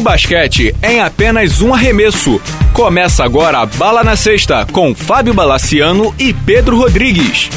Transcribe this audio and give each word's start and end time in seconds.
O 0.00 0.02
basquete 0.02 0.74
em 0.82 0.98
apenas 0.98 1.60
um 1.60 1.74
arremesso. 1.74 2.40
Começa 2.72 3.22
agora 3.22 3.58
a 3.58 3.66
Bala 3.66 4.02
na 4.02 4.16
Sexta 4.16 4.66
com 4.72 4.94
Fábio 4.94 5.34
Balaciano 5.34 6.14
e 6.18 6.32
Pedro 6.32 6.78
Rodrigues. 6.78 7.50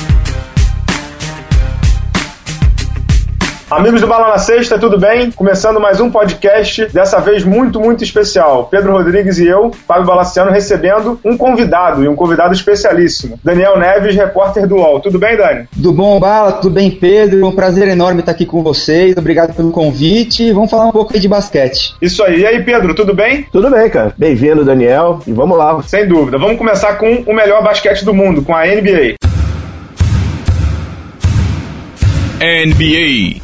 Amigos 3.72 4.02
do 4.02 4.08
Bala 4.08 4.28
na 4.28 4.38
Sexta, 4.38 4.78
tudo 4.78 5.00
bem? 5.00 5.32
Começando 5.32 5.80
mais 5.80 6.00
um 6.00 6.12
podcast, 6.12 6.86
dessa 6.94 7.20
vez 7.20 7.44
muito, 7.44 7.80
muito 7.80 8.04
especial. 8.04 8.68
Pedro 8.70 8.92
Rodrigues 8.92 9.40
e 9.40 9.48
eu, 9.48 9.72
Fábio 9.88 10.06
Balaciano, 10.06 10.52
recebendo 10.52 11.20
um 11.24 11.36
convidado, 11.36 12.04
e 12.04 12.08
um 12.08 12.16
convidado 12.16 12.54
especialíssimo. 12.54 13.40
Daniel 13.44 13.80
Neves, 13.80 14.16
repórter 14.16 14.68
do 14.68 14.76
UOL. 14.76 15.00
Tudo 15.00 15.18
bem, 15.18 15.36
Dani? 15.38 15.68
Tudo 15.74 15.92
bom, 15.92 16.20
Bala? 16.20 16.54
Tudo 16.54 16.74
bem, 16.74 16.92
Pedro? 16.92 17.42
É 17.42 17.46
um 17.46 17.56
prazer 17.56 17.88
enorme 17.88 18.20
estar 18.20 18.34
aqui 18.34 18.46
com 18.46 18.62
vocês. 18.62 19.16
Obrigado 19.18 19.56
pelo 19.56 19.72
convite. 19.72 20.52
Vamos 20.52 20.70
falar 20.70 20.86
um 20.88 20.92
pouco 20.92 21.14
aí 21.14 21.20
de 21.20 21.28
basquete. 21.28 21.96
Isso 22.02 22.22
aí. 22.24 22.42
E 22.42 22.46
aí, 22.46 22.64
Pedro, 22.64 22.94
tudo 22.94 23.14
bem? 23.14 23.44
Tudo 23.52 23.72
bem, 23.72 23.90
cara. 23.90 24.14
Bem-vindo, 24.18 24.64
Daniel. 24.64 25.20
E 25.26 25.32
vamos 25.32 25.58
lá. 25.58 25.82
Sem 25.84 26.08
dúvida. 26.08 26.38
Vamos 26.38 26.58
começar 26.58 26.96
com 26.96 27.24
o 27.26 27.34
melhor 27.34 27.64
basquete 27.64 28.06
do 28.06 28.14
mundo, 28.14 28.44
com 28.44 28.54
a 28.54 28.66
NBA. 28.66 29.16
NBA. 32.40 33.43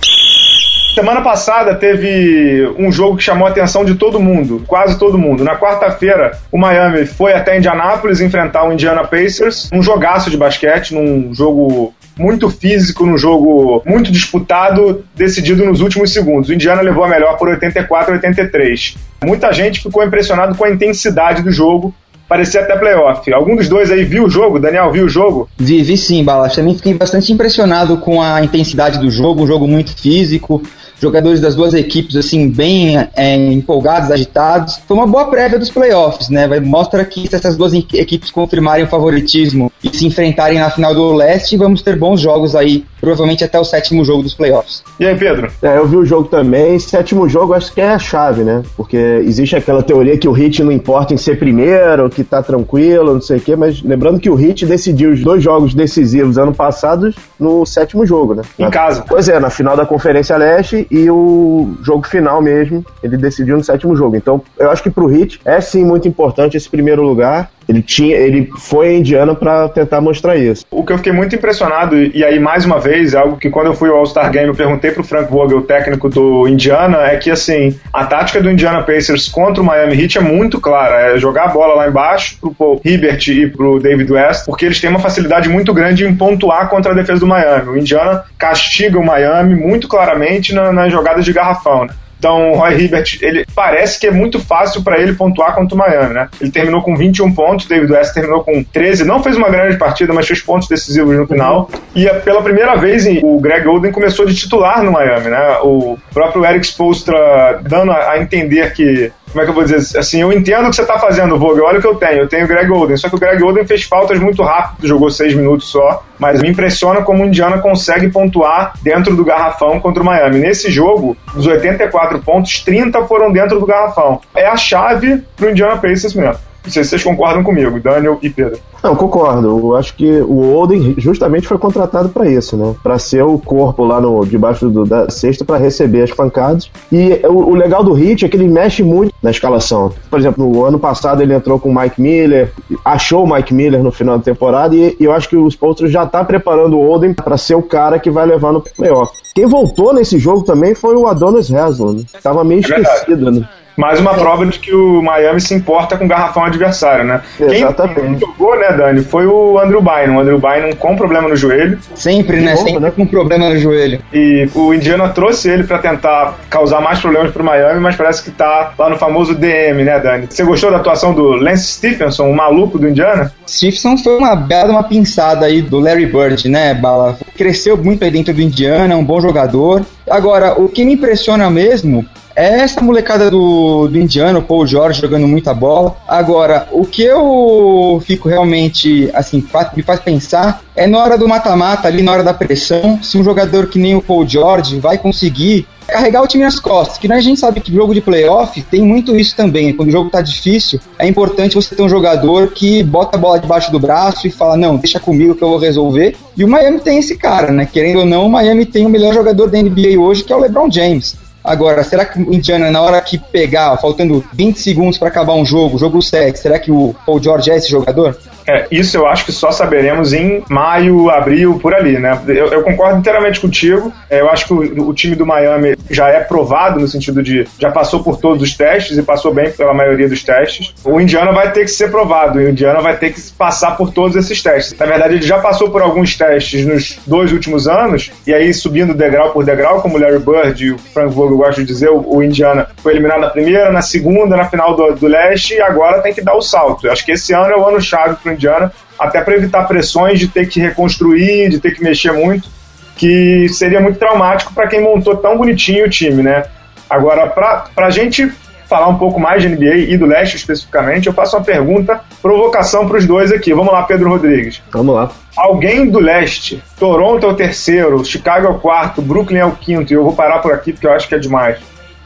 Semana 0.94 1.22
passada 1.22 1.76
teve 1.76 2.68
um 2.78 2.92
jogo 2.92 3.18
que 3.18 3.24
chamou 3.24 3.48
a 3.48 3.52
atenção 3.52 3.86
de 3.86 3.96
todo 3.96 4.20
mundo, 4.20 4.64
quase 4.68 4.98
todo 4.98 5.18
mundo. 5.18 5.44
Na 5.44 5.56
quarta-feira, 5.56 6.38
o 6.52 6.58
Miami 6.58 7.06
foi 7.06 7.32
até 7.32 7.58
Indianápolis 7.58 8.20
enfrentar 8.20 8.68
o 8.68 8.74
Indiana 8.74 9.04
Pacers, 9.04 9.70
um 9.72 9.82
jogaço 9.82 10.30
de 10.30 10.38
basquete, 10.38 10.94
num 10.94 11.34
jogo 11.34 11.94
muito 12.18 12.50
físico, 12.50 13.06
num 13.06 13.18
jogo 13.18 13.82
muito 13.86 14.12
disputado, 14.12 15.06
decidido 15.16 15.64
nos 15.64 15.80
últimos 15.80 16.12
segundos. 16.12 16.50
O 16.50 16.54
Indiana 16.54 16.82
levou 16.82 17.04
a 17.04 17.08
melhor 17.08 17.38
por 17.38 17.48
84 17.48 18.12
a 18.12 18.16
83. 18.16 18.98
Muita 19.24 19.54
gente 19.54 19.82
ficou 19.82 20.04
impressionado 20.04 20.56
com 20.56 20.66
a 20.66 20.70
intensidade 20.70 21.42
do 21.42 21.52
jogo, 21.52 21.94
parecia 22.30 22.62
até 22.62 22.78
playoff. 22.78 23.34
Algum 23.34 23.56
dos 23.56 23.68
dois 23.68 23.92
aí 23.92 24.06
viu 24.06 24.26
o 24.26 24.30
jogo? 24.30 24.60
Daniel, 24.60 24.92
viu 24.92 25.06
o 25.06 25.10
jogo? 25.10 25.50
Vi, 25.58 25.82
vi 25.82 25.98
sim, 25.98 26.24
Balas. 26.24 26.56
Também 26.56 26.76
fiquei 26.76 26.94
bastante 26.94 27.34
impressionado 27.34 27.98
com 27.98 28.22
a 28.22 28.42
intensidade 28.44 29.00
do 29.00 29.10
jogo, 29.10 29.44
um 29.44 29.48
jogo 29.48 29.68
muito 29.68 30.00
físico, 30.00 30.62
jogadores 31.02 31.42
das 31.42 31.56
duas 31.56 31.74
equipes 31.74 32.16
assim 32.16 32.50
bem 32.50 32.98
é, 33.16 33.36
empolgados, 33.36 34.12
agitados. 34.12 34.80
Foi 34.88 34.96
uma 34.96 35.08
boa 35.08 35.26
prévia 35.26 35.58
dos 35.58 35.72
playoffs, 35.72 36.30
né? 36.30 36.48
Mostra 36.60 37.04
que 37.04 37.28
se 37.28 37.36
essas 37.36 37.58
duas 37.58 37.74
equipes 37.74 38.30
confirmarem 38.30 38.86
o 38.86 38.88
favoritismo 38.88 39.72
e 39.84 39.96
se 39.96 40.06
enfrentarem 40.06 40.60
na 40.60 40.70
final 40.70 40.94
do 40.94 41.12
leste, 41.14 41.58
vamos 41.58 41.82
ter 41.82 41.98
bons 41.98 42.22
jogos 42.22 42.56
aí, 42.56 42.86
provavelmente 43.00 43.44
até 43.44 43.60
o 43.60 43.64
sétimo 43.64 44.04
jogo 44.04 44.24
dos 44.24 44.34
playoffs. 44.34 44.84
E 45.00 45.06
aí, 45.06 45.16
Pedro? 45.16 45.52
É, 45.62 45.78
eu 45.78 45.88
vi 45.88 45.98
o 45.98 46.06
jogo 46.06 46.28
também. 46.28 46.78
Sétimo 46.80 47.28
jogo 47.28 47.54
acho 47.54 47.74
que 47.74 47.82
é 47.82 47.92
a 47.92 48.00
chave, 48.00 48.44
né? 48.44 48.64
Porque 48.76 48.98
existe 48.98 49.56
aquela 49.56 49.82
teoria 49.84 50.18
que 50.18 50.28
o 50.28 50.32
Hit 50.32 50.64
não 50.64 50.72
importa 50.72 51.14
em 51.14 51.18
ser 51.18 51.38
primeiro, 51.38 52.10
que 52.10 52.24
tá 52.24 52.42
tranquilo, 52.42 53.14
não 53.14 53.22
sei 53.22 53.38
o 53.38 53.42
quê, 53.42 53.56
mas 53.56 53.82
lembrando 53.82 54.20
que 54.20 54.30
o 54.30 54.36
Hit 54.36 54.66
decidiu 54.66 55.12
os 55.12 55.22
dois 55.22 55.44
jogos 55.44 55.74
decisivos 55.74 56.38
ano 56.38 56.54
passado 56.54 57.14
no 57.40 57.66
sétimo 57.66 58.06
jogo, 58.06 58.36
né? 58.36 58.44
Em 58.58 58.64
na, 58.64 58.70
casa. 58.70 59.04
Pois 59.08 59.30
é, 59.30 59.40
na 59.40 59.50
final 59.50 59.76
da 59.76 59.86
Conferência 59.86 60.36
Leste 60.38 60.88
e 60.90 61.10
o 61.10 61.76
jogo 61.84 62.08
final 62.08 62.42
mesmo, 62.42 62.86
ele 63.04 63.18
decidiu 63.18 63.58
no 63.58 63.64
sétimo 63.64 63.96
jogo. 63.96 64.16
Então, 64.16 64.42
eu 64.58 64.70
acho 64.70 64.84
que 64.84 64.90
pro 64.90 65.08
Hit 65.08 65.40
é 65.46 65.62
sim 65.62 65.84
muito 65.84 66.08
importante 66.08 66.58
esse 66.58 66.70
primeiro 66.70 67.02
lugar. 67.04 67.52
Ele 67.68 67.84
tinha, 67.84 68.16
ele 68.16 68.50
foi 68.58 68.88
a 68.88 68.98
Indiana 68.98 69.36
para 69.36 69.70
tentar 69.70 70.02
mostrar 70.02 70.36
isso. 70.36 70.66
O 70.72 70.84
que 70.84 70.92
eu 70.92 70.98
fiquei 70.98 71.14
muito 71.14 71.36
impressionado, 71.36 71.96
e 71.96 72.24
aí 72.24 72.40
mais 72.40 72.66
uma 72.66 72.80
vez, 72.80 72.89
é 72.90 73.18
algo 73.18 73.38
que 73.38 73.50
quando 73.50 73.68
eu 73.68 73.74
fui 73.74 73.90
ao 73.90 73.98
All-Star 73.98 74.32
Game 74.32 74.48
eu 74.48 74.56
perguntei 74.56 74.92
pro 74.92 75.04
Frank 75.04 75.32
Vogel, 75.32 75.62
técnico 75.62 76.10
do 76.10 76.48
Indiana, 76.48 77.04
é 77.04 77.18
que 77.18 77.30
assim, 77.30 77.80
a 77.94 78.06
tática 78.06 78.42
do 78.42 78.50
Indiana 78.50 78.84
Pacers 78.84 79.28
contra 79.28 79.62
o 79.62 79.66
Miami 79.66 80.02
Heat 80.02 80.18
é 80.18 80.22
muito 80.22 80.60
clara, 80.60 81.14
é 81.14 81.18
jogar 81.18 81.46
a 81.46 81.48
bola 81.50 81.76
lá 81.76 81.88
embaixo 81.88 82.38
pro 82.40 82.54
Paul 82.54 82.82
Hibbert 82.84 83.28
e 83.30 83.48
pro 83.48 83.80
David 83.80 84.12
West, 84.12 84.46
porque 84.46 84.66
eles 84.66 84.80
têm 84.80 84.90
uma 84.90 85.00
facilidade 85.00 85.50
muito 85.50 85.74
grande 85.74 86.06
em 86.06 86.16
pontuar 86.16 86.70
contra 86.70 86.92
a 86.92 86.96
defesa 86.96 87.20
do 87.20 87.28
Miami. 87.28 87.70
O 87.70 87.78
Indiana 87.78 88.24
castiga 88.38 89.00
o 89.00 89.06
Miami 89.06 89.56
muito 89.56 89.88
claramente 89.88 90.54
na, 90.54 90.72
nas 90.72 90.92
jogadas 90.92 91.26
de 91.26 91.34
garrafão, 91.34 91.86
né? 91.86 91.94
Então, 92.20 92.52
o 92.52 92.58
Roy 92.58 92.84
Hibbert, 92.84 93.18
ele 93.22 93.46
parece 93.56 94.00
que 94.00 94.06
é 94.06 94.12
muito 94.12 94.40
fácil 94.40 94.84
para 94.84 95.00
ele 95.00 95.14
pontuar 95.14 95.56
contra 95.56 95.74
o 95.74 95.78
Miami, 95.78 96.14
né? 96.14 96.30
Ele 96.40 96.52
terminou 96.52 96.82
com 96.82 96.96
21 96.96 97.34
pontos, 97.34 97.66
David 97.66 97.92
West 97.92 98.14
terminou 98.14 98.44
com 98.44 98.62
13, 98.62 99.06
não 99.06 99.24
fez 99.24 99.38
uma 99.38 99.50
grande 99.50 99.78
partida, 99.78 100.14
mas 100.14 100.28
fez 100.28 100.42
pontos 100.42 100.68
decisivos 100.68 101.18
no 101.18 101.26
final. 101.26 101.70
E 101.96 102.08
pela 102.26 102.42
primeira 102.42 102.76
vez 102.76 103.08
o 103.24 103.40
Greg 103.40 103.66
Oden 103.68 103.92
começou 103.92 104.26
de 104.26 104.36
titular 104.36 104.84
no 104.84 104.92
Miami, 104.92 105.30
né? 105.30 105.60
O 105.64 105.98
próprio 106.14 106.46
Eric 106.46 106.66
Spoelstra 106.66 107.62
dando 107.64 107.92
a 107.92 108.20
entender 108.20 108.74
que 108.74 109.12
como 109.32 109.42
é 109.42 109.44
que 109.44 109.52
eu 109.52 109.54
vou 109.56 109.64
dizer 109.64 109.98
assim, 109.98 110.22
eu 110.22 110.32
entendo 110.34 110.66
o 110.66 110.70
que 110.70 110.76
você 110.76 110.82
está 110.82 110.98
fazendo, 110.98 111.38
Vogel, 111.38 111.66
olha 111.66 111.80
o 111.80 111.82
que 111.82 111.88
eu 111.88 111.96
tenho, 111.96 112.22
eu 112.22 112.28
tenho 112.28 112.46
o 112.46 112.48
Greg 112.48 112.72
Oden, 112.72 112.98
só 112.98 113.10
que 113.10 113.16
o 113.16 113.20
Greg 113.20 113.44
Oden 113.44 113.66
fez 113.66 113.84
faltas 113.84 114.20
muito 114.20 114.42
rápido, 114.44 114.88
jogou 114.88 115.10
seis 115.10 115.34
minutos 115.34 115.70
só, 115.70 116.04
mas 116.18 116.42
me 116.42 116.50
impressiona 116.50 117.02
como 117.02 117.24
o 117.24 117.28
Indiana 117.28 117.60
consegue 117.60 118.10
pontuar 118.10 118.74
dentro 118.82 119.16
do 119.16 119.24
garrafão 119.24 119.80
contra 119.80 120.02
o 120.02 120.06
Miami. 120.06 120.40
Nesse 120.40 120.72
jogo, 120.72 121.16
dos 121.34 121.48
84 121.48 122.20
pontos, 122.20 122.60
30 122.64 123.06
foram 123.06 123.32
dentro 123.32 123.60
do 123.60 123.66
garrafão. 123.66 124.22
É 124.36 124.48
a 124.48 124.58
chave 124.58 125.24
pro 125.36 125.50
Indiana 125.50 125.78
Pacers 125.78 126.14
mesmo. 126.14 126.49
Não 126.64 126.72
sei 126.72 126.84
se 126.84 126.92
vocês 126.92 127.04
concordam 127.04 127.44
comigo, 127.44 127.80
Daniel 127.80 128.20
e 128.22 128.30
Pedro. 128.30 128.60
Não, 128.84 128.96
concordo. 128.96 129.48
Eu 129.48 129.76
acho 129.76 129.96
que 129.96 130.22
o 130.22 130.56
Oden 130.56 130.96
justamente 130.98 131.48
foi 131.48 131.58
contratado 131.58 132.10
para 132.10 132.30
isso, 132.30 132.56
né? 132.56 132.76
Para 132.82 132.98
ser 132.98 133.24
o 133.24 133.38
corpo 133.38 133.84
lá 133.84 134.00
no 134.00 134.26
debaixo 134.26 134.70
do, 134.70 134.86
da 134.86 135.10
cesta 135.10 135.44
para 135.44 135.58
receber 135.58 136.04
as 136.04 136.12
pancadas. 136.12 136.72
E 136.92 137.20
o, 137.26 137.52
o, 137.52 137.56
legal 137.56 137.84
do 137.84 137.94
Hit 137.94 138.26
é 138.26 138.30
que 138.30 138.38
ele 138.38 138.48
mexe 138.48 138.84
muito 138.84 139.14
na 139.22 139.32
escalação. 139.32 139.92
Por 140.10 140.20
exemplo, 140.20 140.48
no 140.48 140.64
ano 140.64 140.80
passado 140.80 141.22
ele 141.22 141.34
entrou 141.34 141.60
com 141.60 141.70
o 141.70 141.76
Mike 141.76 142.02
Miller, 142.02 142.52
achou 142.86 143.26
o 143.26 143.34
Mike 143.34 143.54
Miller 143.54 143.84
no 143.84 143.92
final 143.92 144.18
da 144.18 144.24
temporada 144.24 144.76
e, 144.76 144.96
e 145.00 145.04
eu 145.04 145.12
acho 145.12 145.28
que 145.28 145.36
o 145.36 145.48
Spolstra 145.50 145.88
já 145.88 146.06
tá 146.06 146.24
preparando 146.24 146.78
o 146.78 146.90
Oden 146.90 147.14
para 147.14 147.38
ser 147.38 147.56
o 147.56 147.62
cara 147.62 148.00
que 148.00 148.10
vai 148.10 148.26
levar 148.26 148.54
no 148.54 148.62
playoff. 148.62 149.12
Quem 149.36 149.46
voltou 149.46 149.94
nesse 149.94 150.18
jogo 150.18 150.44
também 150.44 150.74
foi 150.74 150.96
o 150.96 151.08
Adonis 151.08 151.52
Haslam. 151.54 151.94
Né? 151.94 152.04
Tava 152.24 152.44
meio 152.44 152.60
é 152.60 152.62
esquecido, 152.62 153.32
né? 153.32 153.48
Mais 153.80 153.98
uma 153.98 154.14
prova 154.14 154.46
de 154.46 154.60
que 154.60 154.76
o 154.76 155.02
Miami 155.02 155.40
se 155.40 155.54
importa 155.54 155.98
com 155.98 156.04
o 156.04 156.08
garrafão 156.08 156.44
adversário, 156.44 157.06
né? 157.06 157.22
Exatamente. 157.40 158.02
Quem 158.02 158.20
jogou, 158.20 158.60
né, 158.60 158.74
Dani, 158.74 159.02
foi 159.06 159.26
o 159.26 159.58
Andrew 159.58 159.82
Bynum. 159.82 160.18
O 160.18 160.20
Andrew 160.20 160.38
Bynum 160.38 160.74
com 160.74 160.98
problema 160.98 161.30
no 161.30 161.36
joelho. 161.38 161.80
Sempre, 161.96 162.42
né? 162.42 162.58
Sempre 162.58 162.82
né? 162.82 162.92
com 162.92 163.06
problema 163.06 163.50
no 163.50 163.58
joelho. 163.58 164.02
E 164.14 164.50
o 164.54 164.74
Indiana 164.74 165.08
trouxe 165.08 165.50
ele 165.50 165.64
para 165.64 165.78
tentar 165.78 166.38
causar 166.50 166.82
mais 166.82 167.00
problemas 167.00 167.32
pro 167.32 167.42
Miami, 167.42 167.80
mas 167.80 167.96
parece 167.96 168.22
que 168.22 168.32
tá 168.32 168.74
lá 168.78 168.90
no 168.90 168.98
famoso 168.98 169.34
DM, 169.34 169.82
né, 169.86 169.98
Dani? 169.98 170.28
Você 170.30 170.44
gostou 170.44 170.72
da 170.72 170.78
atuação 170.78 171.14
do 171.14 171.30
Lance 171.30 171.64
Stephenson, 171.64 172.30
o 172.30 172.36
maluco 172.36 172.78
do 172.78 172.90
Indiana? 172.90 173.32
Stephenson 173.48 173.96
foi 173.96 174.18
uma 174.18 174.36
bela 174.36 174.72
uma 174.72 174.84
pinçada 174.84 175.46
aí 175.46 175.62
do 175.62 175.80
Larry 175.80 176.06
Bird, 176.06 176.50
né, 176.50 176.74
Bala? 176.74 177.18
Cresceu 177.38 177.78
muito 177.78 178.04
aí 178.04 178.12
dentro 178.12 178.34
do 178.34 178.42
Indiana, 178.42 178.98
um 178.98 179.06
bom 179.06 179.22
jogador. 179.22 179.86
Agora, 180.10 180.60
o 180.60 180.68
que 180.68 180.84
me 180.84 180.96
impressiona 180.96 181.50
mesmo 181.50 182.06
é 182.36 182.62
essa 182.62 182.82
molecada 182.82 183.30
do, 183.30 183.88
do 183.88 183.98
Indiano, 183.98 184.42
Paul 184.42 184.66
George 184.66 185.02
jogando 185.02 185.28
muita 185.28 185.54
bola. 185.54 185.96
Agora, 186.08 186.68
o 186.72 186.86
que 186.86 187.04
eu 187.04 188.02
fico 188.06 188.30
realmente, 188.30 189.10
assim, 189.14 189.44
me 189.76 189.84
faz 189.84 190.00
pensar 190.00 190.62
é 190.76 190.88
na 190.88 190.98
hora 191.00 191.18
do 191.18 191.28
mata-mata, 191.28 191.88
ali 191.88 192.02
na 192.02 192.12
hora 192.12 192.24
da 192.24 192.34
pressão, 192.34 193.02
se 193.04 193.18
um 193.18 193.24
jogador 193.24 193.68
que 193.68 193.78
nem 193.78 193.96
o 193.96 194.02
Paul 194.02 194.28
George 194.28 194.80
vai 194.80 194.98
conseguir 194.98 195.68
carregar 195.90 196.22
o 196.22 196.28
time 196.28 196.44
nas 196.44 196.60
costas, 196.60 196.98
que 196.98 197.08
né, 197.08 197.16
a 197.16 197.22
gente 197.22 197.40
sabe 197.40 197.60
que 197.60 197.74
jogo 197.74 197.94
de 197.94 198.02
playoff 198.02 198.62
tem 198.64 198.82
muito 198.82 199.16
isso 199.16 199.36
também. 199.36 199.74
Quando 199.74 199.90
o 199.90 199.92
jogo 199.92 200.10
tá 200.10 200.22
difícil, 200.22 200.80
é 200.98 201.08
importante 201.08 201.56
você 201.56 201.76
ter 201.76 201.82
um 201.82 201.90
jogador 201.90 202.52
que 202.52 202.84
bota 202.84 203.18
a 203.18 203.20
bola 203.20 203.40
debaixo 203.40 203.72
do 203.72 203.80
braço 203.80 204.28
e 204.28 204.32
fala: 204.32 204.56
Não, 204.56 204.78
deixa 204.78 205.00
comigo 205.00 205.36
que 205.36 205.44
eu 205.44 205.50
vou 205.50 205.58
resolver. 205.58 206.16
E 206.38 206.44
o 206.44 206.48
Miami 206.48 206.80
tem 206.80 207.00
esse 207.00 207.18
cara, 207.18 207.52
né? 207.52 207.68
Querendo 207.72 208.00
ou 208.00 208.06
não, 208.06 208.28
o 208.28 208.30
Miami 208.30 208.66
tem 208.66 208.86
o 208.86 208.90
melhor 208.90 209.14
jogador 209.14 209.50
da 209.50 209.62
NBA 209.62 210.00
hoje, 210.00 210.24
que 210.24 210.32
é 210.32 210.36
o 210.36 210.40
LeBron 210.40 210.70
James. 210.72 211.18
Agora, 211.44 211.84
será 211.84 212.06
que 212.06 212.22
o 212.22 212.34
Indiana, 212.34 212.70
na 212.70 212.82
hora 212.82 213.02
que 213.02 213.18
pegar, 213.18 213.78
faltando 213.78 214.24
20 214.34 214.60
segundos 214.60 214.98
para 214.98 215.08
acabar 215.08 215.34
um 215.34 215.46
jogo, 215.46 215.78
jogo 215.78 216.02
7, 216.02 216.38
será 216.38 216.60
que 216.60 216.72
o 216.72 216.94
Paul 217.06 217.22
George 217.22 217.50
é 217.50 217.56
esse 217.56 217.70
jogador? 217.70 218.18
É, 218.48 218.68
isso 218.72 218.98
eu 218.98 219.06
acho 219.08 219.26
que 219.26 219.32
só 219.32 219.52
saberemos 219.52 220.14
em 220.14 220.44
maio, 220.50 221.10
abril, 221.10 221.60
por 221.60 221.74
ali, 221.74 222.00
né? 222.00 222.20
Eu, 222.28 222.48
eu 222.48 222.64
concordo 222.64 223.00
inteiramente 223.00 223.40
contigo. 223.40 223.94
É, 224.10 224.22
eu 224.22 224.30
acho 224.30 224.48
que 224.48 224.54
o, 224.54 224.90
o, 224.90 224.94
time 224.94 225.16
do 225.16 225.26
Miami 225.26 225.76
já 225.90 226.10
é 226.10 226.20
provado 226.20 226.80
no 226.80 226.88
sentido 226.88 227.22
de 227.22 227.48
já 227.60 227.72
passou 227.72 228.04
por 228.04 228.18
todos 228.18 228.42
os 228.42 228.56
testes 228.56 228.98
e 228.98 229.04
passou 229.04 229.34
bem 229.34 229.52
pela 229.52 229.74
maioria 229.74 230.10
dos 230.10 230.24
testes. 230.24 230.74
O 230.84 231.00
Indiana 231.00 231.32
vai 231.32 231.52
ter 231.52 231.62
que 231.62 231.72
ser 231.72 231.90
provado, 231.90 232.40
o 232.40 232.50
Indiana 232.50 232.82
vai 232.82 232.96
ter 232.98 233.14
que 233.14 233.22
passar 233.38 233.78
por 233.78 233.92
todos 233.92 234.16
esses 234.16 234.42
testes. 234.42 234.78
Na 234.78 234.86
verdade, 234.86 235.16
ele 235.16 235.22
já 235.22 235.40
passou 235.40 235.70
por 235.70 235.82
alguns 235.82 236.18
testes 236.18 236.66
nos 236.66 237.00
dois 237.06 237.32
últimos 237.32 237.68
anos, 237.68 238.12
e 238.26 238.34
aí 238.34 238.54
subindo 238.54 238.94
degrau 238.94 239.32
por 239.32 239.44
degrau, 239.44 239.82
como 239.82 239.98
o 239.98 240.00
Larry 240.00 240.20
Bird 240.20 240.66
e 240.66 240.72
o 240.72 240.78
Frank 240.78 241.14
Vogel 241.14 241.38
gostam 241.38 241.64
de 241.64 241.72
dizer, 241.72 241.90
o, 241.90 242.16
o 242.16 242.24
Indiana 242.24 242.68
foi 242.82 242.94
eliminado 242.94 243.22
na 243.22 243.30
primeira, 243.30 243.72
na 243.72 243.82
segunda, 243.82 244.36
na 244.36 244.46
final 244.46 244.76
do, 244.76 244.96
do 244.96 245.08
leste, 245.08 245.54
e 245.56 245.62
agora 245.62 246.02
tem 246.02 246.14
que 246.14 246.22
dar 246.22 246.36
o 246.36 246.42
salto. 246.42 246.88
Eu 246.88 246.92
acho 246.92 247.06
que 247.06 247.12
esse 247.12 247.34
ano 247.34 247.52
é 247.52 247.58
o 247.58 247.68
ano 247.68 247.82
chave 247.82 248.16
Indiana, 248.34 248.72
até 248.98 249.22
para 249.22 249.36
evitar 249.36 249.64
pressões 249.68 250.20
de 250.20 250.28
ter 250.28 250.48
que 250.48 250.60
reconstruir, 250.60 251.50
de 251.50 251.60
ter 251.60 251.72
que 251.72 251.84
mexer 251.84 252.12
muito, 252.12 252.50
que 252.96 253.48
seria 253.50 253.80
muito 253.80 253.98
traumático 253.98 254.54
para 254.54 254.68
quem 254.68 254.82
montou 254.82 255.16
tão 255.16 255.38
bonitinho 255.38 255.86
o 255.86 255.90
time, 255.90 256.22
né? 256.22 256.44
Agora, 256.90 257.28
para 257.28 257.86
a 257.86 257.90
gente 257.90 258.32
falar 258.70 258.88
um 258.88 258.98
pouco 258.98 259.20
mais 259.20 259.42
de 259.42 259.50
NBA 259.50 259.76
e 259.90 259.98
do 259.98 260.06
leste 260.06 260.36
especificamente, 260.36 261.08
eu 261.08 261.14
faço 261.14 261.36
uma 261.36 261.44
pergunta, 261.44 262.02
provocação 262.22 262.88
para 262.88 262.98
os 262.98 263.06
dois 263.06 263.32
aqui. 263.32 263.52
Vamos 263.52 263.74
lá, 263.74 263.82
Pedro 263.82 264.10
Rodrigues. 264.10 264.62
Vamos 264.72 264.94
lá. 264.94 265.10
Alguém 265.36 265.90
do 265.90 266.00
leste, 266.00 266.62
Toronto 266.80 267.26
é 267.26 267.30
o 267.30 267.34
terceiro, 267.34 268.06
Chicago 268.06 268.46
é 268.46 268.50
o 268.50 268.60
quarto, 268.60 269.02
Brooklyn 269.02 269.40
é 269.40 269.46
o 269.46 269.54
quinto, 269.54 269.92
e 269.92 269.96
eu 269.96 270.04
vou 270.04 270.14
parar 270.14 270.40
por 270.40 270.54
aqui 270.54 270.72
porque 270.72 270.86
eu 270.86 270.94
acho 270.94 271.08
que 271.08 271.16
é 271.16 271.18
demais. 271.18 271.58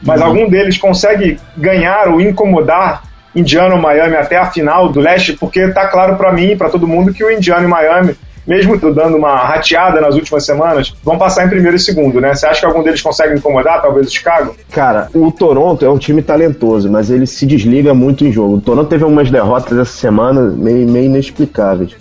Mas 0.02 0.20
uhum. 0.20 0.26
algum 0.26 0.48
deles 0.48 0.78
consegue 0.78 1.38
ganhar 1.56 2.08
ou 2.08 2.20
incomodar 2.20 3.02
Indiana 3.34 3.74
ou 3.74 3.80
Miami 3.80 4.16
até 4.16 4.36
a 4.36 4.46
final 4.46 4.88
do 4.88 5.00
leste? 5.00 5.32
Porque 5.34 5.68
tá 5.68 5.88
claro 5.88 6.16
para 6.16 6.32
mim 6.32 6.52
e 6.52 6.56
para 6.56 6.70
todo 6.70 6.86
mundo 6.86 7.12
que 7.12 7.24
o 7.24 7.30
Indiana 7.30 7.64
e 7.64 7.68
Miami 7.68 8.16
mesmo 8.46 8.76
dando 8.92 9.16
uma 9.16 9.36
rateada 9.36 10.00
nas 10.00 10.14
últimas 10.14 10.44
semanas, 10.44 10.94
vão 11.02 11.16
passar 11.16 11.46
em 11.46 11.48
primeiro 11.48 11.76
e 11.76 11.80
segundo, 11.80 12.20
né? 12.20 12.34
Você 12.34 12.46
acha 12.46 12.60
que 12.60 12.66
algum 12.66 12.82
deles 12.82 13.00
consegue 13.00 13.34
incomodar, 13.34 13.80
talvez 13.80 14.08
o 14.08 14.10
Chicago? 14.10 14.54
Cara, 14.70 15.08
o 15.14 15.30
Toronto 15.32 15.84
é 15.84 15.88
um 15.88 15.98
time 15.98 16.22
talentoso, 16.22 16.90
mas 16.90 17.10
ele 17.10 17.26
se 17.26 17.46
desliga 17.46 17.94
muito 17.94 18.24
em 18.24 18.32
jogo. 18.32 18.56
O 18.56 18.60
Toronto 18.60 18.88
teve 18.88 19.04
algumas 19.04 19.30
derrotas 19.30 19.78
essa 19.78 19.92
semana 19.92 20.42
meio, 20.42 20.86
meio 20.88 21.06
inexplicáveis. 21.06 21.96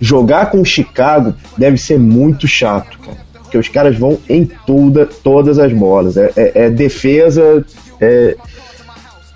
Jogar 0.00 0.50
com 0.50 0.60
o 0.60 0.64
Chicago 0.64 1.34
deve 1.56 1.78
ser 1.78 1.98
muito 1.98 2.46
chato, 2.46 2.98
cara. 2.98 3.26
Porque 3.42 3.56
os 3.56 3.68
caras 3.68 3.96
vão 3.96 4.18
em 4.28 4.44
toda, 4.44 5.06
todas 5.06 5.58
as 5.58 5.72
bolas. 5.72 6.16
É, 6.16 6.32
é, 6.36 6.52
é 6.64 6.70
defesa, 6.70 7.64
é 8.00 8.36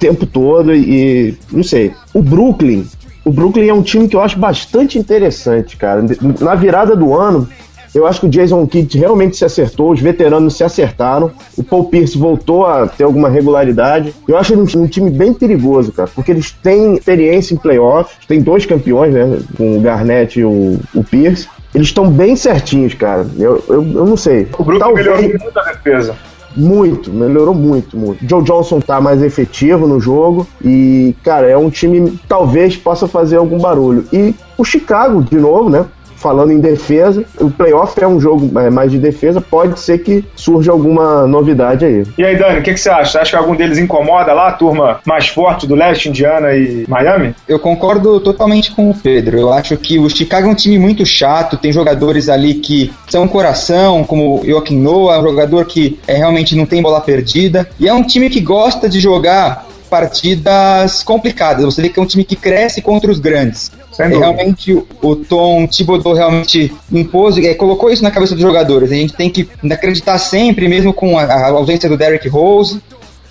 tempo 0.01 0.27
todo 0.27 0.75
e 0.75 1.37
não 1.53 1.63
sei. 1.63 1.93
O 2.13 2.21
Brooklyn 2.21 2.85
o 3.25 3.31
Brooklyn 3.31 3.69
é 3.69 3.75
um 3.75 3.83
time 3.83 4.09
que 4.09 4.17
eu 4.17 4.21
acho 4.21 4.39
bastante 4.39 4.99
interessante, 4.99 5.77
cara. 5.77 6.03
Na 6.41 6.55
virada 6.55 6.97
do 6.97 7.15
ano, 7.15 7.47
eu 7.95 8.07
acho 8.07 8.21
que 8.21 8.27
o 8.27 8.31
Jason 8.31 8.67
Kidd 8.67 8.99
realmente 8.99 9.37
se 9.37 9.45
acertou, 9.45 9.91
os 9.91 10.01
veteranos 10.01 10.57
se 10.57 10.65
acertaram, 10.65 11.31
o 11.57 11.63
Paul 11.63 11.85
Pierce 11.85 12.17
voltou 12.17 12.65
a 12.65 12.87
ter 12.87 13.05
alguma 13.05 13.29
regularidade. 13.29 14.15
Eu 14.27 14.39
acho 14.39 14.55
ele 14.55 14.63
um, 14.63 14.83
um 14.83 14.87
time 14.87 15.11
bem 15.11 15.35
perigoso, 15.35 15.93
cara, 15.93 16.09
porque 16.15 16.31
eles 16.31 16.51
têm 16.51 16.95
experiência 16.95 17.55
em 17.55 17.59
playoffs, 17.59 18.17
tem 18.27 18.41
dois 18.41 18.65
campeões, 18.65 19.13
né, 19.13 19.39
com 19.57 19.77
o 19.77 19.81
Garnett 19.81 20.39
e 20.39 20.45
o, 20.45 20.79
o 20.95 21.05
Pierce. 21.05 21.49
Eles 21.75 21.89
estão 21.89 22.11
bem 22.11 22.35
certinhos, 22.35 22.95
cara. 22.95 23.27
Eu, 23.39 23.63
eu, 23.69 23.83
eu 23.83 24.07
não 24.07 24.17
sei. 24.17 24.49
O 24.59 24.65
Brooklyn 24.65 24.79
Talvez... 24.79 25.07
melhorou 25.07 25.29
muito 25.29 25.59
a 25.59 25.63
defesa. 25.65 26.17
Muito, 26.57 27.13
melhorou 27.13 27.55
muito, 27.55 27.97
muito. 27.97 28.27
Joe 28.29 28.43
Johnson 28.43 28.81
tá 28.81 29.01
mais 29.01 29.23
efetivo 29.23 29.87
no 29.87 30.01
jogo 30.01 30.47
e, 30.65 31.15
cara, 31.23 31.49
é 31.49 31.57
um 31.57 31.71
time 31.71 32.11
que 32.11 32.27
talvez 32.27 32.77
possa 32.77 33.07
fazer 33.07 33.37
algum 33.37 33.59
barulho. 33.59 34.05
E 34.13 34.35
o 34.59 34.65
Chicago, 34.65 35.23
de 35.23 35.37
novo, 35.37 35.71
né? 35.71 35.87
Falando 36.21 36.53
em 36.53 36.61
defesa, 36.61 37.25
o 37.41 37.51
playoff 37.51 38.01
é 38.01 38.07
um 38.07 38.21
jogo 38.21 38.59
é, 38.61 38.71
mais 38.71 38.93
de 38.93 38.99
defesa, 38.99 39.41
pode 39.41 39.81
ser 39.81 39.99
que 39.99 40.25
surja 40.37 40.71
alguma 40.71 41.27
novidade 41.27 41.85
aí. 41.85 42.05
E 42.17 42.25
aí, 42.25 42.37
Dani, 42.37 42.61
o 42.61 42.63
que, 42.63 42.75
que, 42.75 42.81
você 42.81 42.91
acha? 42.91 43.13
Você 43.13 43.19
acha 43.19 43.31
que 43.31 43.37
algum 43.37 43.57
deles 43.57 43.79
incomoda 43.79 44.33
lá 44.33 44.49
a 44.49 44.53
turma 44.53 45.01
mais 45.07 45.29
forte 45.29 45.67
do 45.67 45.75
leste, 45.75 46.09
Indiana 46.09 46.53
e 46.53 46.85
Miami? 46.87 47.35
Eu 47.49 47.59
concordo 47.59 48.21
totalmente 48.21 48.71
com 48.73 48.91
o 48.91 48.95
Pedro. 48.95 49.39
Eu 49.39 49.53
acho 49.53 49.77
que 49.77 49.99
o 49.99 50.09
Chicago 50.11 50.47
é 50.47 50.51
um 50.51 50.55
time 50.55 50.79
muito 50.79 51.07
chato, 51.07 51.57
tem 51.57 51.73
jogadores 51.73 52.29
ali 52.29 52.55
que 52.55 52.93
são 53.09 53.27
coração, 53.27 54.05
como 54.05 54.41
o 54.41 54.47
Joaquim 54.47 54.79
Noah, 54.79 55.21
um 55.21 55.23
jogador 55.23 55.65
que 55.65 55.99
é, 56.07 56.15
realmente 56.15 56.55
não 56.55 56.67
tem 56.67 56.83
bola 56.83 57.01
perdida, 57.01 57.69
e 57.79 57.89
é 57.89 57.95
um 57.95 58.03
time 58.03 58.29
que 58.29 58.41
gosta 58.41 58.89
de 58.89 59.01
jogar 59.01 59.70
partidas 59.91 61.03
complicadas. 61.03 61.65
Você 61.65 61.83
vê 61.83 61.89
que 61.89 61.99
é 61.99 62.03
um 62.03 62.07
time 62.07 62.25
que 62.25 62.37
cresce 62.37 62.81
contra 62.81 63.11
os 63.11 63.19
grandes. 63.19 63.71
É, 63.99 64.07
realmente 64.07 64.73
o 65.03 65.17
Tom 65.17 65.67
Thibodeau 65.67 66.15
realmente 66.15 66.73
impôs, 66.91 67.37
é, 67.37 67.53
colocou 67.53 67.91
isso 67.91 68.03
na 68.03 68.11
cabeça 68.11 68.35
dos 68.35 68.43
jogadores. 68.43 68.91
A 68.91 68.95
gente 68.95 69.13
tem 69.13 69.29
que 69.29 69.47
acreditar 69.71 70.17
sempre, 70.19 70.69
mesmo 70.69 70.95
com 70.95 71.19
a, 71.19 71.25
a 71.25 71.49
ausência 71.49 71.89
do 71.89 71.99
Derrick 71.99 72.27
Rose. 72.29 72.81